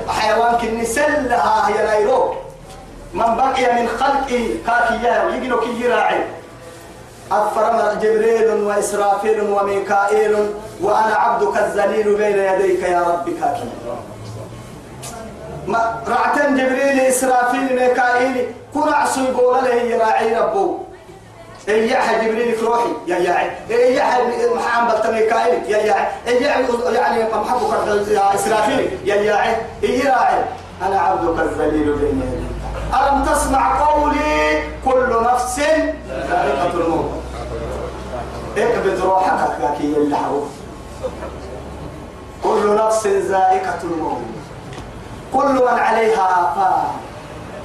حيوان 0.08 0.54
كني 0.58 0.84
سلها 0.84 1.68
هي 1.68 1.86
لايرو 1.86 2.34
من 3.14 3.36
بقي 3.36 3.82
من 3.82 3.88
خلقه 3.88 4.54
كاكي 4.66 5.04
يا 5.06 5.30
يجنو 5.34 5.60
كي 5.60 5.80
يراعي 5.80 6.24
أفر 7.32 7.94
جبريل 8.02 8.48
وإسرافيل 8.62 9.40
وميكائيل 9.40 10.36
وأنا 10.82 11.14
عبدك 11.14 11.56
الذليل 11.58 12.14
بين 12.14 12.38
يديك 12.38 12.82
يا 12.82 13.00
رب 13.00 13.24
كاكي 13.40 13.68
ما 15.68 16.02
رعتن 16.08 16.56
جبريل 16.56 17.00
إسرافيل 17.00 17.76
ميكائيل 17.76 18.46
كن 18.74 18.88
عصو 18.92 19.20
يقول 19.20 19.64
له 19.64 19.74
يراعي 19.74 20.36
ربو. 20.36 20.78
إيه 21.68 21.92
يا 21.92 22.22
جبريل 22.22 22.62
روحي 22.64 22.88
يا 23.06 23.16
يا 23.16 23.50
إيه 23.70 23.96
يا 23.96 24.54
محمد 24.54 24.94
بلت 24.94 25.06
ميكائيل؟ 25.06 25.70
يا 25.72 25.78
يا 25.78 26.08
إيه 26.26 26.46
يعني 26.46 27.24
محبوك 27.34 27.74
يا 28.08 28.34
إسرافيل؟ 28.34 28.98
يا 29.04 29.14
يا 29.14 29.56
إيه 29.82 30.04
يراعي 30.04 30.44
أنا 30.82 31.00
عبدك 31.00 31.40
الذليل 31.42 31.92
بين 31.92 32.48
ألم 32.94 33.24
تسمع 33.24 33.84
قولي 33.84 34.62
كل 34.84 35.22
نفس 35.32 35.60
ذائقة 36.30 36.72
الموت؟ 36.74 37.10
اقبض 38.56 39.00
روحك 39.04 39.60
يا 39.62 39.74
كي 39.78 39.94
كل 42.44 42.76
نفس 42.76 43.06
ذائقة 43.06 43.78
الموت. 43.84 44.37
كل 45.32 45.52
من 45.54 45.78
عليها 45.78 46.52
فان 46.56 46.88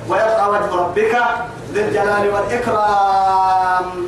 ويبقى 0.10 0.50
وجه 0.50 0.76
ربك 0.76 1.18
ذي 1.72 1.82
الجلال 1.82 2.34
والإكرام. 2.34 4.08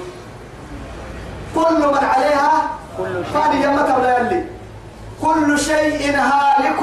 كل 1.56 1.80
من 1.88 2.04
عليها 2.04 2.52
فان 3.34 3.62
يمك 3.62 3.98
ولا 3.98 4.20
يلي. 4.20 4.46
كل 5.22 5.60
شيء 5.60 6.16
هالك 6.18 6.82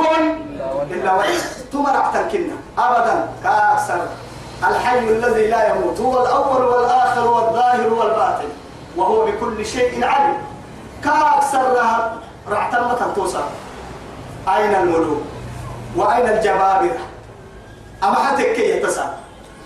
إلا 0.91 1.15
وجهه 1.15 1.43
تمرع 1.73 2.11
تركنا 2.15 2.57
أبدا. 2.79 3.29
كأكثر. 3.45 4.01
الحي 4.69 4.99
الذي 4.99 5.47
لا 5.47 5.75
يموت. 5.75 6.01
هو 6.01 6.23
الأول 6.23 6.63
والآخر 6.65 7.29
والظاهر 7.29 7.93
والباطن. 7.93 8.49
وهو 8.97 9.27
بكل 9.27 9.67
شيء 9.67 10.05
عليم. 10.05 10.37
كأكثر 11.05 11.77
رعتمة 12.51 13.13
توصل. 13.15 13.45
أين 14.49 14.75
الملوك 14.75 15.23
وأين 15.97 16.29
الجبابرة؟ 16.29 16.99
أما 18.03 18.15
حتك 18.15 18.53
كي 18.53 18.71
يتسع 18.71 19.05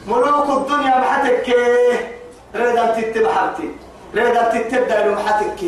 ملوك 0.06 0.48
الدنيا 0.50 0.98
ما 0.98 1.04
حتك 1.12 1.56
ريدا 2.54 2.86
تتبع 2.86 3.32
حبتي 3.32 3.70
ريدا 4.14 4.42
تتبع 4.54 4.98
لهم 4.98 5.18
حتك 5.18 5.60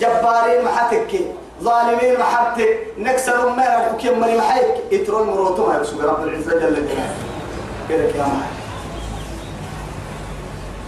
جبارين 0.00 0.64
ما 0.64 0.70
حتك 0.76 1.20
ظالمين 1.62 2.18
ما 2.18 2.24
حتك 2.24 2.78
نكسر 2.98 3.48
ما 3.50 3.90
وكيم 3.92 4.20
مري 4.20 4.36
ما 4.36 4.42
حيك. 4.42 4.74
يترون 4.92 5.26
مروتهم 5.26 5.72
يا 5.72 5.78
رسول 5.78 6.04
رب 6.04 6.22
العزة 6.28 6.52
جل 6.52 6.74
جلاله. 6.74 7.14
كده 7.88 8.04
يا 8.04 8.10
محمد 8.26 8.52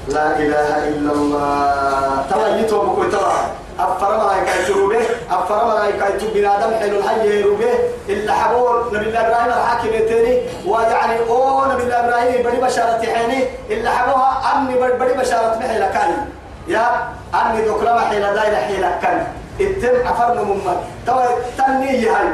لا 0.08 0.38
إله 0.38 0.88
إلا 0.88 1.12
الله. 1.12 2.26
ترى 2.30 2.60
يتوب 2.60 2.94
كوي 2.94 3.10
ترى 3.10 3.50
أفر 3.80 4.24
ملايكة 4.24 4.54
يتوبه 4.62 5.00
أفر 5.30 5.64
ملايكة 5.64 6.08
يتوب 6.08 6.30
بنادم 6.34 6.74
حلو 6.74 6.98
الحي 6.98 7.40
يروبه. 7.40 7.74
إلا 8.08 8.32
حبور 8.32 8.86
نبي 8.92 9.06
الله 9.08 9.20
إبراهيم 9.20 9.52
الحاكم 9.52 9.88
التاني 9.88 10.42
ويعني 10.66 11.18
أو 11.28 11.64
نبي 11.64 11.82
الله 11.82 12.00
إبراهيم 12.00 12.42
بدي 12.46 12.56
بشارة 12.56 13.02
حيني. 13.14 13.44
إلا 13.70 13.90
حبوها 13.90 14.42
أني 14.56 14.74
بدي 14.74 15.14
بشارة 15.14 15.58
محيلة 15.58 15.86
كان 15.86 16.26
يا 16.68 17.08
أني 17.34 17.62
ذكر 17.68 17.94
محيلة 17.94 18.34
دايرة 18.34 18.56
حيلة 18.56 18.98
كان 19.02 19.26
التم 19.60 20.08
عفرنا 20.08 20.42
مما 20.42 20.76
ترى 21.06 21.28
تني 21.58 22.08
هاي 22.08 22.28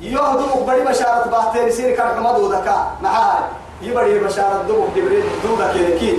يهدوك 0.00 0.62
بدي 0.66 0.80
بشارة 0.80 1.28
باهتين 1.30 1.70
سير 1.70 1.96
كان 1.96 2.06
حمد 2.16 2.38
ودكا. 2.40 2.86
معاي. 3.02 3.38
يبدي 3.82 4.18
بشارة 4.18 4.64
دوك 4.68 4.88
جبريل 4.96 5.24
دودا 5.44 5.72
كيركي 5.72 6.18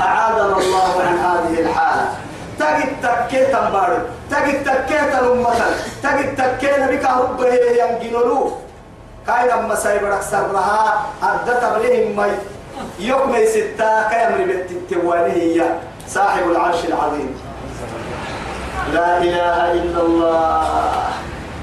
أعاذنا 0.00 0.56
الله 0.56 0.92
عن 1.06 1.18
هذه 1.18 1.60
الحالة. 1.60 2.08
تجد 2.58 2.90
تكيت 3.02 3.56
بارد 3.56 4.02
تجد 4.30 4.64
تكيت 4.64 5.14
الأمة 5.14 5.50
تجد 6.02 6.36
تكيت 6.36 6.82
بك 6.90 7.04
ربه 7.06 7.54
ينجنلو 7.54 8.52
كاين 9.26 9.50
أما 9.50 9.74
سايبرك 9.74 10.22
سرها 10.22 11.06
أدت 11.22 11.64
عليهم 11.64 12.16
مي. 12.16 12.30
يوم 12.98 13.34
يستا 13.34 14.08
كيمر 14.10 14.38
بالتوانه 14.46 15.32
هي 15.32 15.62
صاحب 16.08 16.50
العرش 16.50 16.84
العظيم. 16.84 17.30
لا 18.92 19.18
إله 19.18 19.72
إلا 19.72 20.00
الله. 20.02 20.62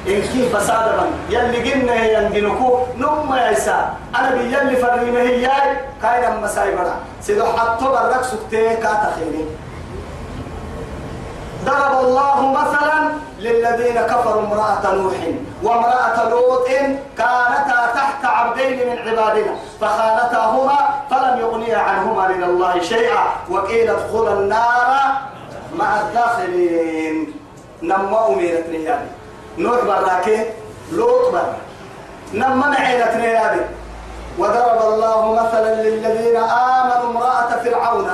إن 0.08 0.22
كيف 0.22 0.56
فساد 0.56 1.00
من 1.00 1.10
يلي 1.30 1.72
قلنا 1.72 1.96
ينجنكو. 1.96 2.80
نم 2.98 3.36
يسا 3.52 3.94
أنا 4.16 4.30
بيلي 4.36 4.76
فرمي 4.76 5.20
هي 5.20 5.52
كاين 6.02 6.24
أما 6.24 6.48
سايبرا 6.48 6.96
سيدو 7.22 7.46
حطو 7.46 7.86
برك 7.92 8.26
كاتا 8.84 9.10
خيري 9.16 9.46
ضرب 11.66 11.94
الله 12.06 12.52
مثلا 12.52 12.98
للذين 13.40 14.02
كفروا 14.02 14.42
امرأة 14.42 14.96
نوح 14.96 15.18
وامرأة 15.64 16.30
لوط 16.30 16.68
كانتا 17.18 17.80
تحت 17.96 18.26
عبدين 18.26 18.78
من 18.90 18.98
عبادنا. 18.98 19.56
فخانتاهما 19.82 20.80
فلم 21.10 21.40
يغنيا 21.40 21.78
عنهما 21.78 22.28
من 22.28 22.44
الله 22.44 22.82
شيئا. 22.82 23.24
وقيل 23.50 23.90
ادخلا 23.90 24.34
النار 24.34 24.90
مع 25.80 26.02
الداخلين. 26.02 27.34
نما 27.82 28.28
أميرت 28.28 28.70
نيابي 28.70 29.10
نوح 29.58 29.84
براكي 29.84 30.46
لوط 30.92 31.32
برا 31.32 31.56
نما 32.34 32.68
معينت 32.68 33.14
نيابي 33.16 33.62
وضرب 34.40 34.80
الله 34.94 35.34
مثلا 35.34 35.84
للذين 35.84 36.38
آمنوا 36.38 37.10
امرأة 37.12 37.64
فرعون. 37.64 38.10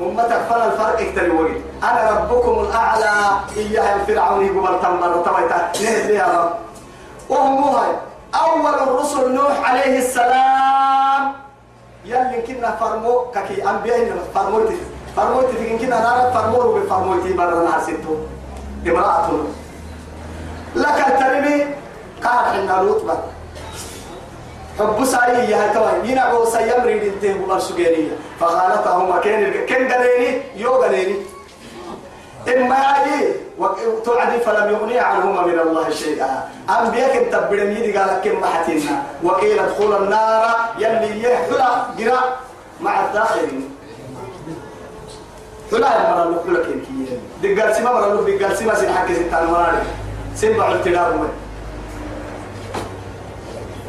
أمتك 0.00 0.40
فلا 0.50 0.66
الفرق 0.66 1.00
اكتري 1.00 1.62
أنا 1.82 2.10
ربكم 2.10 2.60
الأعلى 2.60 3.12
إياها 3.56 4.04
فرعون 4.04 4.46
يقبل 4.46 4.80
تنبر 4.82 5.18
وتويتا. 5.18 5.72
نهد 5.82 6.10
يا 6.10 6.26
رب. 6.26 6.50
وهم 7.28 7.64
هاي 7.64 7.92
أول 8.34 8.74
الرسل 8.74 9.34
نوح 9.34 9.70
عليه 9.70 9.98
السلام. 9.98 11.32
يلي 12.04 12.42
كنا 12.46 12.76
فرمو 12.80 13.20
ككي 13.34 13.70
أنبياء 13.70 14.30
فرموتي. 14.34 14.76
فرموتي 15.16 15.78
كنا 15.78 16.00
نارا 16.00 16.30
فرمو 16.30 16.72
بفرموتي 16.74 17.32
برا 17.32 17.80
ستو 17.80 18.14
امرأة. 18.86 19.28
لك 20.76 20.98
الترمي 21.08 21.66
قال 22.24 22.44
حنا 22.52 22.82
لوط 22.82 23.04
بقى 23.04 23.18
حب 24.78 25.04
ساي 25.04 25.50
يا 25.50 25.72
توي 25.74 26.10
ينعو 26.10 26.44
سيمري 26.44 26.98
دنته 26.98 27.32
بمر 27.34 27.58
سجينية 27.58 28.16
فخانتهما 28.40 29.18
كان 29.20 29.66
كان 29.66 29.92
قليني 29.92 30.42
يو 30.56 30.72
قليني 30.72 31.16
إما 32.56 32.76
أي 32.76 33.32
وتعدي 33.58 34.38
فلم 34.40 34.66
يغني 34.72 34.98
عنهما 34.98 35.42
من 35.46 35.58
الله 35.58 35.90
شيئا. 35.90 36.48
أنبياء 36.70 37.18
كنت 37.18 37.32
تبدن 37.32 37.70
يدي 37.76 37.98
قال 37.98 38.20
كم 38.24 38.40
محتنا 38.40 39.02
وقيل 39.22 39.58
ادخل 39.58 39.96
النار 40.02 40.44
يلي 40.78 41.22
يحلا 41.22 41.68
قرا 41.98 42.20
مع 42.80 43.06
الداخلين 43.06 43.70
حلا 45.70 45.88
يا 45.94 46.14
مرة 46.14 46.42
كن 46.46 46.80
كي 46.86 47.18
دقال 47.42 47.74
سما 47.76 47.92
مرة 47.92 48.06
لو 48.06 48.22
دقال 48.22 48.56
سما 48.56 48.74
سين 48.74 48.92
حكي 48.94 49.14
ستان 49.14 49.46
مرة 49.46 49.82
سنبع 50.36 50.72
التلاب 50.72 51.28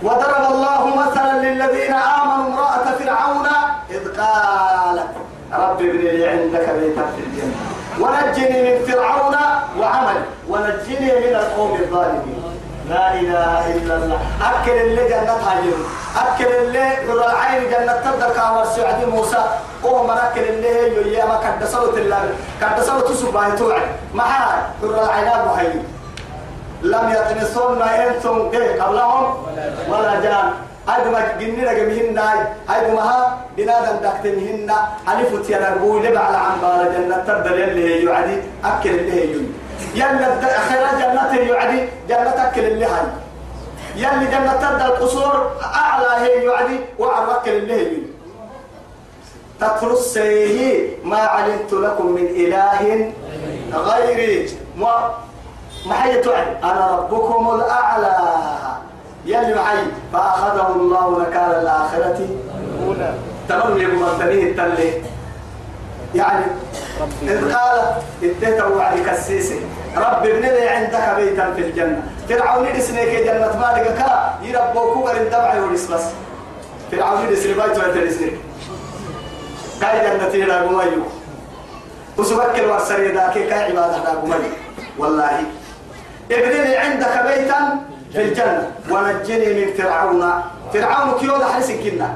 وضرب 0.04 0.52
الله 0.52 0.96
مثلا 0.96 1.42
للذين 1.44 1.94
آمنوا 1.94 2.48
امرأة 2.48 2.86
فرعون 3.00 3.48
إذ 3.92 4.22
قالت 4.22 5.12
رب 5.54 5.80
ابن 5.82 5.98
لي 5.98 6.28
عندك 6.28 6.70
بيتا 6.70 7.06
في 7.16 7.22
الجنة 7.28 7.56
ونجني 8.00 8.62
من 8.64 8.86
فرعون 8.86 9.36
وعمل 9.80 10.22
ونجني 10.50 11.12
من 11.12 11.36
القوم 11.36 11.76
الظالمين. 11.76 12.44
لا 12.90 13.14
إله 13.14 13.76
إلا 13.76 13.96
الله. 13.96 14.20
أكل 14.42 14.72
اللي 14.72 15.10
جنة. 15.10 15.34
هاجر 15.48 15.78
أكل 16.18 16.46
اللي 16.46 16.88
حر 17.08 17.26
العين 17.30 17.70
جنة 17.72 17.94
تبدأ 17.94 18.30
كامر 18.34 18.66
سعدي 18.66 19.06
موسى. 19.06 19.44
أو 19.86 20.04
من 20.04 20.18
أكل 20.18 20.42
اللي 20.42 21.14
يا 21.14 21.26
ما 21.26 21.40
كد 21.44 21.68
صوت 21.68 21.98
الله 21.98 22.30
كد 22.62 22.84
صوت 22.84 23.12
سبحانه 23.12 23.56
توعد. 23.56 23.82
ما 24.14 24.24
حر 24.24 24.60
العينات 25.04 25.48
وهي 25.48 25.72
لم 26.82 27.10
يطمسن 27.16 27.82
انس 27.82 28.26
قبلهم 28.82 29.34
ولا 29.90 30.20
جان. 30.22 30.52
هاي 30.88 31.10
ما 31.12 31.38
جني 31.40 31.66
رجمهن 31.66 32.14
ناي 32.14 32.40
هاي 32.70 32.92
ما 32.92 33.02
ها 33.02 33.38
بنادم 33.58 33.96
دكتمهن 34.04 34.72
ألف 35.08 35.48
تيربو 35.48 36.00
لبع 36.00 36.20
على 36.20 36.38
عمبار 36.38 36.92
جنة 36.92 37.18
تبدل 37.28 37.54
اللي 37.64 37.84
هي 37.96 38.06
يعدي 38.06 38.38
أكل 38.66 38.90
اللي 38.90 39.12
هي 39.12 39.36
يلا 39.96 40.60
خير 40.70 40.84
جنة 41.00 41.36
يعدي 41.50 41.88
جنة 42.10 42.48
أكل 42.48 42.62
اللي 42.66 42.86
هاي. 42.86 43.06
يلي 43.96 44.26
جنة 44.32 44.54
تبدل 44.54 44.86
القصور 44.86 45.52
أعلى 45.64 46.26
هي 46.26 46.44
يعدي 46.46 46.80
وعر 47.00 47.32
أكل 47.38 47.52
اللي 47.52 47.74
هي 47.74 47.98
تترس 49.60 50.18
ما 51.04 51.18
علمت 51.18 51.74
لكم 51.74 52.06
من 52.06 52.26
إله 52.26 53.12
غيري. 53.74 54.50
ما 54.78 55.12
هي 55.92 56.22
تعد. 56.22 56.48
أنا 56.64 56.98
ربكم 56.98 57.56
الأعلى. 57.56 58.18
يلي 59.26 59.56
معي. 59.56 59.78
فأخذه 60.14 60.68
الله 60.76 61.22
نكال 61.22 61.52
الآخرة. 61.62 62.20
تمام 63.50 63.78
يقول 63.78 63.96
مرتبه 63.96 64.44
التلي 64.44 65.02
يعني 66.16 66.46
إذ 67.24 67.54
قال 67.54 67.94
اديت 68.24 68.62
وعدك 68.62 69.10
السيسي. 69.10 69.60
رب 69.98 70.26
ابن 70.26 70.42
لي 70.42 70.70
عندك 70.70 71.16
بيتا 71.16 71.54
في 71.54 71.62
الجنة. 71.62 72.02
فرعون 72.30 72.66
يسنيك 72.66 73.24
جنة 73.24 73.60
مالك 73.60 73.96
كا 73.98 74.34
يربوكو 74.42 75.00
ورن 75.06 75.30
دمع 75.32 75.54
يورس 75.54 75.86
بس 75.86 76.04
فرعون 76.92 77.30
يسني 77.30 77.54
بايتو 77.54 77.82
يترسني 77.82 78.32
كاي 79.82 80.18
جنة 80.18 80.34
يلا 80.34 80.62
قميو 80.62 81.04
وسبك 82.18 82.60
الورسري 82.60 83.12
ذاك 83.12 83.34
كاي 83.34 83.64
عبادة 83.64 84.10
قميو 84.22 84.52
والله. 84.98 85.44
ابنني 86.32 86.78
عندك 86.78 87.24
بيتا 87.28 87.60
في 88.14 88.22
الجنة. 88.22 88.72
ونجني 88.90 89.54
من 89.54 89.74
فرعون. 89.78 90.42
فرعون 90.74 91.20
كيو 91.20 91.46
حرس 91.46 91.72
كنا. 91.72 92.10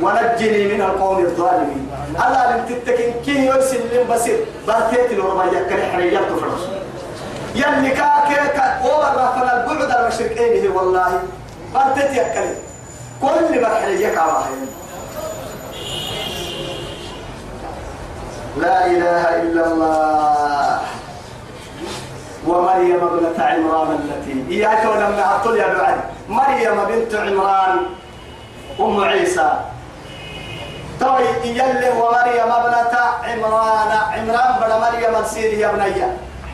ونجني 0.00 0.74
من 0.74 0.80
القوم 0.82 1.18
الظالمين. 1.18 1.90
ألا 2.16 2.56
لم 2.56 2.64
تتكن 2.68 3.12
كي 3.24 3.46
يسلم 3.46 4.08
بسيط 4.10 4.38
باتيت 4.66 5.12
لرما 5.12 5.44
يكري 5.44 5.82
حريات 5.92 6.28
فرس 6.40 6.62
يلي 7.54 7.90
كاكي 7.90 8.40
ورا 8.84 9.32
فنا 9.34 9.70
البعد 9.70 9.90
المشركين 10.00 10.52
هي 10.62 10.68
والله. 10.68 11.22
باتيت 11.74 12.10
يكري 12.10 12.54
كل 13.22 13.62
مرحلة 13.62 13.88
يكا 13.88 14.44
لا 18.56 18.86
إله 18.86 19.42
إلا 19.42 19.66
الله. 19.66 20.80
ومريم 22.46 23.00
ابنة 23.04 23.44
عمران 23.44 23.90
التي 23.92 24.44
إياك 24.50 24.84
ولما 24.84 25.36
أطل 25.36 25.56
يا 25.56 25.74
بعد 25.74 25.96
مريم 26.28 26.84
بنت 26.88 27.14
عمران 27.14 27.76
أم 28.80 29.04
عيسى. 29.04 29.52
توي 31.00 31.24
يلي 31.44 31.90
ومريم 31.90 32.50
ابنة 32.52 32.94
عمران. 33.24 33.90
عمران 34.12 34.50
بن 34.60 34.70
مريم 34.80 35.24
سيري 35.24 35.60
يا 35.60 35.68
بني. 35.72 36.04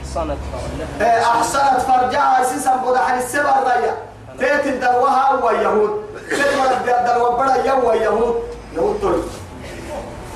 أحصنت 0.00 0.38
فرجها. 0.52 0.88
إيه، 1.00 1.22
أحسنت 1.22 1.80
فرجها 1.80 2.44
سيسا 2.44 2.76
بودا 2.76 3.00
حن 3.00 3.18
السبر 3.18 3.56
ضيا 3.64 3.94
تيت 4.38 4.66
الدروها 4.66 5.32
هو 5.32 5.50
يهود. 5.50 6.04
تيت 6.30 6.98
الدروها 6.98 7.30
بدا 7.36 7.64
يهو 7.64 7.92
يهود. 7.92 8.36
يهود 8.76 8.98
تول 9.00 9.22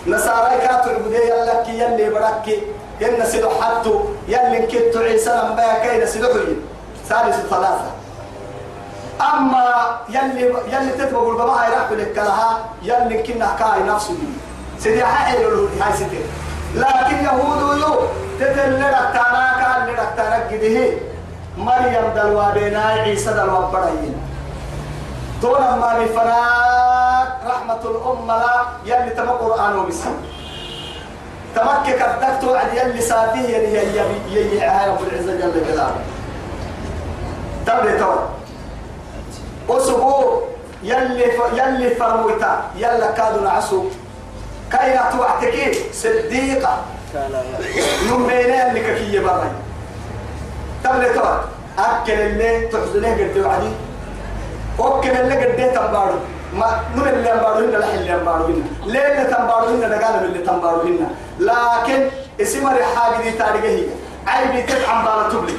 نصارى 0.06 0.58
كاتو 0.58 0.90
عبدي 0.90 1.16
يلا 1.16 1.62
كي 1.62 1.78
يلي 1.78 2.10
بركي. 2.10 2.62
إن 3.02 3.24
سيدو 3.26 3.48
حتو 3.60 4.04
يلي 4.28 4.66
كتو 4.66 5.00
عيسى 5.00 5.30
لما 5.30 5.78
كينا 5.82 6.06
سيدو 6.06 6.26
حي 6.26 6.56
ثالث 7.08 7.36
الثلاثة 7.44 7.90
أما 9.20 9.64
يلي 10.08 10.42
يلي 10.72 10.90
تتبع 10.98 11.22
البابا 11.28 11.66
يرحب 11.66 11.92
لك 11.92 12.16
لها 12.16 12.50
يلي 12.82 13.22
كنا 13.22 13.56
كاي 13.58 13.82
نفسه 13.82 14.14
سيدي 14.78 15.04
حائل 15.04 15.68
هاي 15.80 15.92
سيدي. 15.98 16.18
لكن 16.74 17.16
يهود 17.24 17.78
يو 17.78 17.94
تتل 18.40 18.72
لرتانا 18.80 19.44
كان 19.60 19.86
لرتانا 19.86 20.36
قده 20.50 20.90
مريم 21.58 22.06
دلوا 22.16 22.50
بينا 22.50 22.84
عيسى 22.84 23.30
دلوا 23.32 23.60
برين 23.72 24.14
دون 25.42 25.60
ما 25.60 25.98
بفراق 25.98 27.28
رحمة 27.46 27.82
الأمة 27.84 28.34
لا 28.38 28.54
يلي 28.84 29.10
تم 29.10 29.28
قرآن 29.30 29.78
وبسم 29.78 30.14
تمكك 31.54 32.02
الدكتور 32.02 32.40
توعد 32.40 32.74
يلي 32.74 33.00
سافيه 33.00 33.56
يلي 33.56 33.76
يلي 33.76 33.98
يلي 34.30 34.56
يلي 34.56 34.86
رب 34.88 34.98
العزة 35.02 35.32
جل 35.32 35.52
جلاله 35.66 36.00
تبدي 37.66 37.98
تو. 37.98 38.12
أسبوع 39.68 40.42
يلي. 40.82 41.24
يلي 41.54 41.90
فرموتا 41.94 42.64
يلا 42.76 43.10
كادوا 43.10 43.42
نعسو. 43.42 43.84
كاينة 44.72 45.10
توعتكي 45.10 45.92
صديقة. 45.92 46.78
يوم 48.08 48.26
بيني 48.26 48.68
اللي 48.68 48.80
كفي 48.80 49.18
بري 49.18 49.50
تبدي 50.84 51.08
تو. 51.14 51.24
أكل 51.78 52.12
اللي 52.12 52.66
تحزنه 52.66 53.12
قد 53.12 53.38
وعدي 53.38 53.72
أكل 54.80 55.10
اللي 55.10 55.34
قد 55.34 55.72
تنبارو 55.72 56.14
ما 56.52 56.80
نور 56.96 57.08
اللي 57.08 57.28
تنبارو 57.28 57.58
هنا 57.64 57.76
لحل 57.76 57.98
اللي 57.98 58.18
تنبارو 58.18 58.44
هنا. 58.44 58.64
ليه 58.86 59.06
اللي 59.06 59.24
تنبارو؟ 59.34 59.66
هنا 59.66 59.88
دقال 59.88 60.24
اللي 60.24 60.38
تنبارو 60.38 60.80
هنا. 60.80 61.08
لكن 61.40 62.08
اسم 62.40 62.68
الحاجة 62.68 63.22
دي 63.22 63.30
تاريخه. 63.30 63.68
هي 63.68 63.86
عيبي 64.26 64.62
تدعم 64.62 65.04
بالا 65.04 65.28
تبلي. 65.28 65.56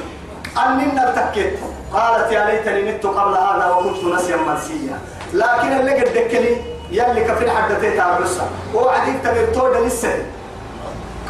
نرتكت 0.94 1.58
قالت 1.92 2.32
يا 2.32 2.44
ليتني 2.44 2.92
مت 2.92 3.06
قبل 3.06 3.34
هذا 3.34 3.66
وكنت 3.66 4.04
نسيا 4.04 4.36
منسيا. 4.36 4.98
لكن 5.32 5.72
اللي 5.72 5.92
قد 5.92 6.12
دكني 6.14 6.56
يلي 6.90 7.24
كفين 7.24 7.50
حدتي 7.50 7.96
تعبسها 7.96 8.46
وعديك 8.74 9.16
تبتود 9.24 9.76
لسه. 9.76 10.14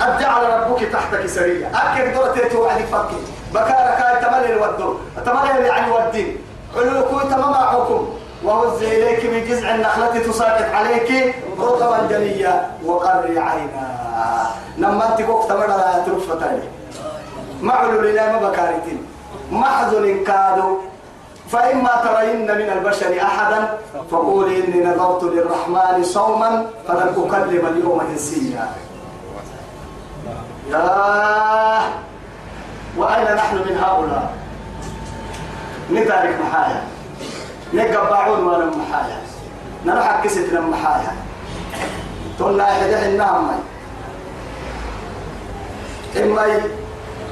قد 0.01 0.19
جعل 0.21 0.43
ربك 0.45 0.83
تحتك 0.93 1.27
سريا 1.27 1.71
أكيد 1.75 2.15
دورتي 2.15 2.49
توعدك 2.49 2.85
فكي. 2.85 3.21
بكارك 3.55 4.19
تملي 4.23 4.53
الودو. 4.53 4.97
تملي 5.27 5.67
يعني 5.67 5.91
ودين 5.91 6.37
علوكو 6.77 7.19
تمام 7.19 7.55
حكم 7.55 8.09
وهز 8.45 8.83
إليك 8.83 9.27
بجذع 9.27 9.75
النخلة 9.75 10.19
تساقط 10.19 10.75
عليك 10.75 11.35
رطبا 11.59 12.07
جنيا 12.11 12.71
وقري 12.85 13.39
عينا. 13.39 13.87
لما 14.79 15.09
أنت 15.09 15.23
قلت 15.29 15.49
تمر 15.49 15.67
لا 15.67 16.03
ترفع 16.07 16.35
تاني 16.41 16.63
معلو 17.63 18.01
لنا 18.01 18.33
ما 18.33 18.49
بكارتين. 18.49 19.07
محزن 19.51 20.25
كادوا 20.25 20.77
فإما 21.49 21.91
ترين 22.05 22.43
من 22.43 22.69
البشر 22.73 23.23
أحدا 23.23 23.79
فقولي 24.11 24.65
إني 24.65 24.85
نذرت 24.85 25.23
للرحمن 25.25 26.05
صوما 26.05 26.67
فلن 26.89 27.15
أكلم 27.27 27.67
اليوم 27.67 28.01
إنسيا. 28.01 28.69
يا 30.71 30.83
وأين 32.97 33.35
نحن 33.35 33.57
من 33.57 33.79
هؤلاء؟ 33.79 34.35
نتارك 35.93 36.39
محايا؟ 36.41 36.83
نقبعون 37.75 38.45
وأنا 38.45 38.65
محايا. 38.65 39.19
نروح 39.87 40.21
كستنا 40.25 40.61
محايا. 40.61 41.13
تقول 42.39 42.59
لا 42.59 42.69
يحدح 42.69 43.03
النام 43.03 43.47
إما 46.17 46.43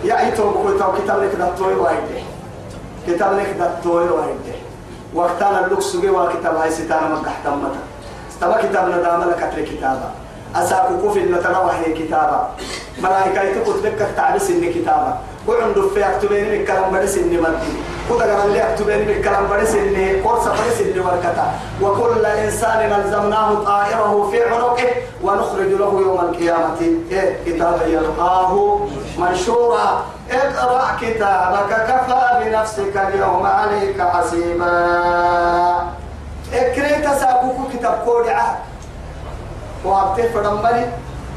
يأيتو 0.04 0.50
بكويتو 0.50 0.92
كتاب 0.92 1.22
لك 1.22 1.34
دكتوري 1.34 1.74
وايده 1.74 2.20
كتاب 3.06 3.38
لك 3.38 3.56
دكتوري 3.60 4.08
وايده 4.08 4.56
وقتنا 5.14 5.64
اللوكس 5.66 5.96
جوا 5.96 6.32
كتاب 6.32 6.56
هاي 6.56 6.70
ستانا 6.70 7.08
مكحت 7.08 7.46
متا 7.46 7.82
استما 8.30 8.56
كتاب 8.62 8.88
ندام 8.88 9.30
لك 9.30 9.42
أتري 9.42 9.62
كتابا 9.62 10.10
أساكو 10.56 10.98
كوفي 11.02 11.20
نتنوح 11.22 11.74
هي 11.74 11.92
كتابا 11.92 12.50
ملائكة 13.02 13.42
يتقول 13.42 13.82
لك 13.84 14.08
تعبس 14.16 14.50
إني 14.50 14.72
كتابا 14.72 15.18
وعند 15.48 15.78
في 15.94 16.08
أكتبين 16.08 16.58
من 16.58 16.64
كلام 16.66 16.90
بدس 16.92 17.18
إني 17.18 17.36
مدي 17.36 17.72
وده 18.10 18.40
قال 18.40 18.52
لي 18.52 18.72
أكتبين 18.72 19.08
من 19.08 19.22
كلام 19.22 19.46
بدس 19.46 19.74
إني 19.74 20.20
قرص 20.20 20.44
بدس 20.48 20.80
إني 20.80 21.00
وركتا 21.00 21.52
وكل 21.82 22.26
إنسان 22.26 22.92
ألزمناه 22.92 23.54
طائره 23.64 24.28
في 24.30 24.44
عنقه 24.44 24.88
ونخرج 25.22 25.68
له 25.68 26.00
يوم 26.00 26.20
القيامة 26.20 26.80
إيه 27.10 27.36
كتابا 27.46 27.84
يلقاه 27.86 28.80
منشورا 29.18 30.02
اقرأ 30.30 30.96
كتابك 31.00 31.70
كفى 31.88 32.40
بنفسك 32.44 32.96
اليوم 32.96 33.46
عليك 33.46 34.02
حسيبا 34.02 34.70
اكريت 36.54 37.06
ساقوك 37.20 37.56
كتاب 37.72 37.98
كود 38.04 38.26
عهد 39.86 40.20
فرمني 40.34 40.86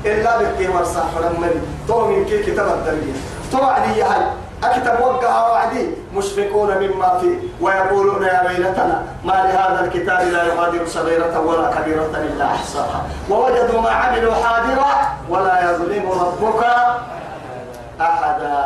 إلا 0.06 0.38
بكي 0.38 0.68
ورسا 0.68 1.04
فرمني 1.16 1.52
تو 1.88 2.06
من 2.08 2.26
كي 2.26 2.44
كتاب 2.44 2.68
الدنيا 2.68 3.14
تو 3.52 3.58
عدي 3.64 4.04
هاي 4.04 4.22
أكتب 4.64 5.02
وقع 5.06 5.48
وعدي 5.52 5.88
مشفقون 6.16 6.78
مما 6.78 7.18
فيه 7.22 7.38
ويقولون 7.62 8.24
يا 8.24 8.44
ويلتنا 8.48 9.04
ما 9.26 9.32
لهذا 9.32 9.86
الكتاب 9.86 10.28
لا 10.28 10.44
يغادر 10.44 10.88
صغيرة 10.88 11.40
ولا 11.40 11.72
كبيرة 11.76 12.12
إلا 12.16 12.46
أحصاها. 12.46 13.06
ووجدوا 13.30 13.82
ما 13.82 13.90
عملوا 13.90 14.34
حاضرا 14.34 14.92
ولا 15.30 15.72
يظلم 15.72 16.12
ربك 16.12 16.66
أحدا. 18.02 18.64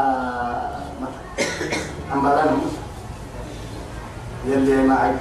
أما 2.13 2.57
يلي 4.45 4.87
معي 4.87 5.11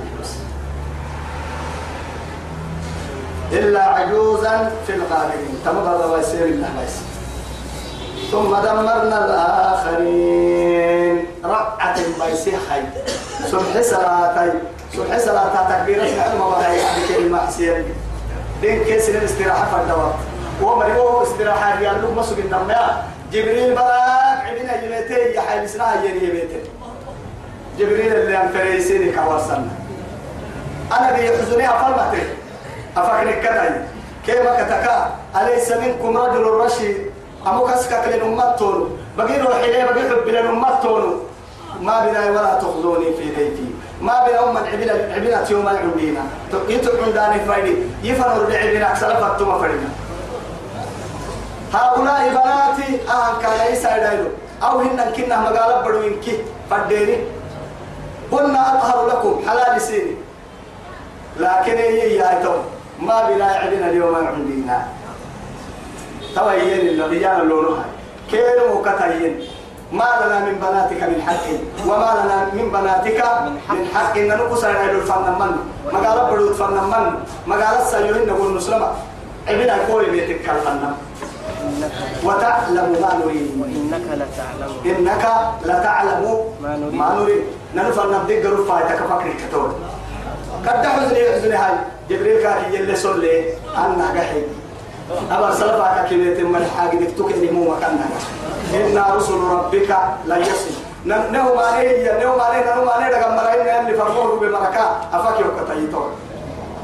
إلا 3.53 3.83
عجوزا 3.83 4.72
في 4.87 4.95
الغابرين. 4.95 5.61
تمضى 5.64 6.05
ويسير 6.05 6.47
الله 6.47 6.68
ويسير 6.79 7.15
ثم 8.33 8.49
دمرنا 8.55 9.24
الآخرين. 9.24 11.27
رقعة 11.45 11.97
بيسي 12.27 12.53
حي. 12.70 12.83
سبح 13.51 13.81
صلاتي 13.81 14.53
سبح 14.93 15.18
صلاة 15.18 15.70
تكبيرة 15.70 16.03
علم 16.03 16.41
وغاية 16.41 16.81
بكلمة 16.97 17.47
حسين 17.47 17.85
دين 18.61 18.85
كيس 18.85 19.09
الاستراحة 19.09 19.64
فالدوات 19.64 20.14
ومريوه 20.62 21.22
استراحة 21.22 21.79
ريال 21.79 21.95
لك 22.03 22.18
مسوك 22.18 22.39
النمية 22.39 23.03
جبريل 23.33 23.74
براك 23.74 24.47
عبنا 24.47 24.77
جبيتين 24.77 25.35
يا 25.35 25.41
حي 25.41 25.61
بسنا 25.64 26.05
يلي 26.05 26.27
بيتين 26.27 26.61
جبريل 27.79 28.14
اللي 28.14 28.43
أنفريسيني 28.43 29.12
كوارسنا 29.12 29.68
أنا 30.93 31.12
بيحزني 31.12 31.68
أفرمتي 31.68 32.22
أفكرك 32.97 33.41
كتاي. 33.41 33.70
كيف 34.27 34.47
كتكا 34.49 35.11
أليس 35.43 35.72
منكم 35.72 36.16
رجل 36.16 36.43
رشيد 36.45 37.05
أمو 37.47 37.64
كسكك 37.64 38.05
لنمتون 38.09 38.99
بقي 39.18 39.40
روحي 39.40 39.66
ليه 39.72 39.84
بقي 39.84 40.11
حب 40.11 40.28
لنمتون 40.28 41.20
ما 41.80 42.07
بنا 42.07 42.30
ولا 42.30 42.59
تخذوني 42.61 43.14
في 43.14 43.24
بيتي. 43.36 43.66
ما 44.01 44.24
بنا 44.26 44.51
أم 44.51 44.57
عبنا 44.57 44.92
عبنا 45.14 45.51
يوم 45.51 45.68
العبينا 45.68 46.22
يتعون 46.68 47.12
داني 47.14 47.40
فايدي. 47.44 47.76
يفنر 48.03 48.49
لعبنا 48.49 48.94
سلفت 48.94 49.42
ما 49.42 49.59
فرنا 49.59 49.88
هؤلاء 51.74 52.28
بناتي 52.28 53.01
أهل 53.09 53.42
كان 53.42 53.72
يسعى 53.72 54.01
دايلو 54.01 54.28
أو 54.62 54.78
هن 54.78 55.12
كنا 55.16 55.40
مقالب 55.40 55.88
بدو 55.88 56.07
إنكي 56.07 56.38
فديني 56.70 57.16
قلنا 58.32 58.74
أطهر 58.74 59.07
لكم 59.07 59.42
حلال 59.49 59.80
سيني. 59.80 60.16
لكن 61.36 61.76
هي 61.76 62.16
يا 62.16 62.42
ما 63.01 63.28
بنا 63.28 63.44
عبنا 63.44 63.90
اليوم 63.90 64.14
عندنا 64.14 64.86
توين 66.37 67.01
الرجال 67.01 67.41
اللون 67.43 67.84
كيلو 68.30 68.82
كتاين 68.84 69.34
ما 69.93 70.11
لنا 70.20 70.39
من 70.47 70.55
بناتك 70.64 71.01
من 71.11 71.18
حق 71.26 71.47
وما 71.89 72.11
لنا 72.18 72.37
من 72.57 72.66
بناتك 72.74 73.20
من 73.70 73.84
حق. 73.95 74.16
إن 74.16 74.28
نقص 74.28 74.64
على 74.64 74.91
الفن 74.91 75.26
من. 75.41 75.53
ما 75.93 75.99
قال 76.05 76.18
بدو 76.30 76.49
الفن 76.49 76.76
من. 76.93 77.05
ما 77.47 77.55
قال 77.55 77.76
السيوين 77.82 78.28
نقول 78.28 78.57
نسلم 78.57 78.82
ابن 79.49 79.70
كوي 79.87 80.11
بيتك 80.11 80.51
الفن 80.51 80.82
وتعلم 82.24 82.89
ما 83.03 83.11
نريد. 83.20 83.49
وإنك 83.61 84.07
لتعلم. 84.20 84.72
إنك 84.87 85.24
لتعلم 85.64 86.22
ما 86.99 87.09
نريد. 87.18 87.45
ننفر 87.74 88.07
نبدأ 88.12 88.37
قرب 88.49 88.61
فايتك 88.68 89.01
فكر 89.11 89.28
كتور. 89.41 89.70
قد 90.66 90.87
حزني 90.87 91.20
حزني 91.32 91.57
هاي. 91.57 91.74
جبريل 92.11 92.43
كان 92.43 92.72
يلي 92.72 92.97
سولي 92.97 93.37
أنا 93.76 94.07
قحي 94.16 94.43
أبا 95.30 95.54
سلفا 95.54 96.07
كيميت 96.09 96.40
من 96.40 96.70
حاجة 96.78 96.96
دكتوك 96.96 97.30
اللي 97.30 97.50
مو 97.50 97.70
مكاننا. 97.70 98.07
إن 98.74 99.02
رسل 99.16 99.34
ربك 99.34 99.96
لا 100.26 100.36
يصل. 100.36 100.74
نهو 101.07 101.54
مالي 101.57 102.12
نهو 102.20 102.36
مالي 102.38 102.64
نهو 102.64 102.84
مالي 102.84 103.11
دقم 103.11 103.36
مرأينا 103.36 103.80
اللي 103.80 103.94
فرموه 103.94 104.40
بمركا 104.40 105.00
أفاكي 105.12 105.42
وكتايتون 105.44 106.11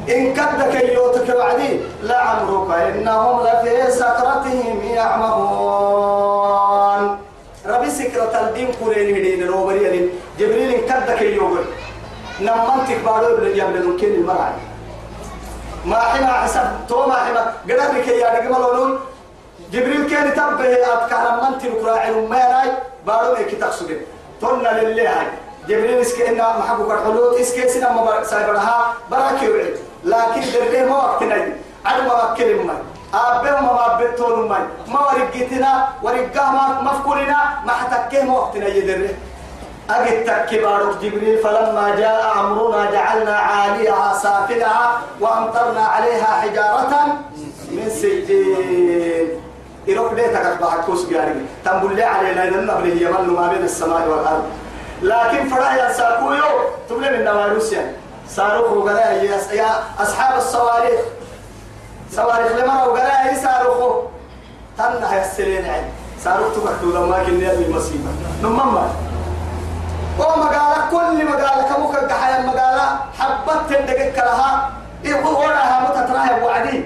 إن 0.08 0.34
كدك 0.34 0.74
يوتك 0.94 1.28
وعدي 1.36 1.80
لعمرك 2.02 2.70
إنهم 2.70 3.40
لفي 3.42 3.90
سكرتهم 3.90 4.82
يعمهون. 4.94 6.22
ربي 7.66 7.90
سكرة 7.90 8.40
الدين 8.40 8.68
كورين 8.80 9.16
هدين 9.16 9.42
الوبرية 9.42 10.08
جبريل 10.38 10.70
إن 10.74 10.80
كدك 10.80 11.22
يوبر 11.22 11.64
نمانتك 12.40 12.98
بارو 13.04 13.44
يبلن 13.44 13.86
ممكن 13.86 14.08
المرأي 14.08 14.52
ما 15.84 15.96
حما 15.98 16.32
حسب 16.32 16.66
تو 16.88 17.06
ما 17.06 17.14
حما 17.14 17.42
قدر 17.64 18.00
كي 18.04 18.18
يا 18.18 18.40
دقم 18.40 18.62
لونون؟ 18.62 19.00
جبريل 19.72 20.10
كان 20.10 20.34
تبه 20.34 20.64
أذكار 20.74 21.40
من 21.42 21.58
تنكرا 21.58 21.96
علم 21.98 22.30
ما 22.30 22.36
راي 22.36 22.70
بارو 23.06 23.36
إيه 23.36 23.58
تقصد. 23.60 23.90
تونا 24.40 24.68
لله 24.80 25.08
هاي. 25.20 25.26
جبريل 25.68 26.00
اسك 26.00 26.20
إن 26.20 26.38
محبوك 26.38 26.90
الحلول 26.92 27.34
اسك 27.34 27.68
سنا 27.68 27.92
ما 27.92 28.22
سايبرها 28.24 28.94
براكي 29.10 29.48
وعد 29.50 29.76
لكن 30.04 30.40
دريه 30.52 30.84
ما 30.84 30.96
وقت 30.96 31.22
نجي 31.22 31.52
عدم 31.84 32.04
ما 32.06 32.34
كلم 32.38 32.66
ما 32.66 32.74
أبيه 33.14 33.50
ما 33.60 33.96
بيتون 33.98 34.48
ما 34.48 34.58
ما 34.88 35.00
ورقتنا 35.00 35.88
ورقاه 36.02 36.50
ما 36.52 36.64
مفكورنا. 36.82 37.38
ما 37.66 37.72
حتكيه 37.72 38.22
ما 38.22 38.34
وقت 38.38 38.56
نجي 38.56 38.80
دريه 38.80 39.14
أجد 39.90 40.24
تكبار 40.24 40.92
جبريل 41.02 41.38
فلما 41.38 41.94
جاء 41.98 42.40
أمرنا 42.40 42.90
جعلنا 42.90 43.36
عاليها 43.36 44.14
سافلها 44.22 44.98
وأمطرنا 45.20 45.80
عليها 45.80 46.26
حجارة 46.40 47.18
من 47.70 47.90
سجين. 47.90 49.28
إروك 49.88 50.14
ديتك 50.14 50.36
أتبع 50.36 50.76
كوس 50.86 51.04
بياري 51.04 51.46
تنبول 51.64 51.96
لي 51.96 52.02
علينا 52.02 52.48
إذا 52.48 52.58
النبل 52.58 53.02
يمن 53.02 53.26
ما 53.30 53.48
بين 53.48 53.64
السماء 53.64 54.08
والأرض. 54.08 54.44
لكن 55.02 55.48
فرايا 55.48 55.92
ساكويو 55.92 56.44
تبلي 56.88 57.10
من 57.10 57.24
نواروسيا 57.24 57.92
صاروخ 58.28 58.72
وقلاء 58.72 59.24
يا 59.52 59.70
أصحاب 60.02 60.38
الصواريخ. 60.38 61.00
صواريخ 62.12 62.52
لما 62.52 62.84
وقلاء 62.84 63.34
صاروخ. 63.42 63.96
تنح 64.78 65.12
يسلين 65.12 65.64
عين. 65.64 65.84
صاروخ 66.24 66.54
تبكتو 66.54 66.86
لما 66.86 67.24
كنا 67.26 67.52
المصيبة 67.52 68.10
نمما 68.42 68.88
ومقالة 70.18 70.90
كل 70.90 71.24
مقالة 71.26 71.74
كموك 71.74 71.94
القحايا 71.94 72.46
مقالة 72.46 72.98
حبت 73.18 73.70
تندقك 73.74 74.18
لها 74.18 74.70
إيه 75.04 75.24
وراها 75.24 75.80
متتراهب 75.88 76.42
وعدي 76.42 76.84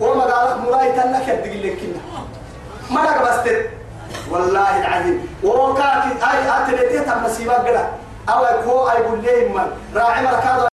ومقالة 0.00 0.56
مرأي 0.56 0.92
تنك 0.92 1.28
يدق 1.28 1.52
لك 1.66 1.78
ما 2.90 3.02
نقبست 3.02 3.56
والله 4.30 4.78
العظيم. 4.80 5.28
وهو 5.42 5.74
كاكي 5.74 6.08
اي 6.08 6.48
اتلتي 6.56 6.98
تم 6.98 7.24
نسيبا 7.26 7.54
قدا 7.54 7.88
أو 8.28 8.44
كو 8.64 8.90
اي 8.90 9.02
بقول 9.02 9.22
لي 9.22 9.48
من 9.48 9.66
راعي 9.94 10.22
مركز 10.22 10.71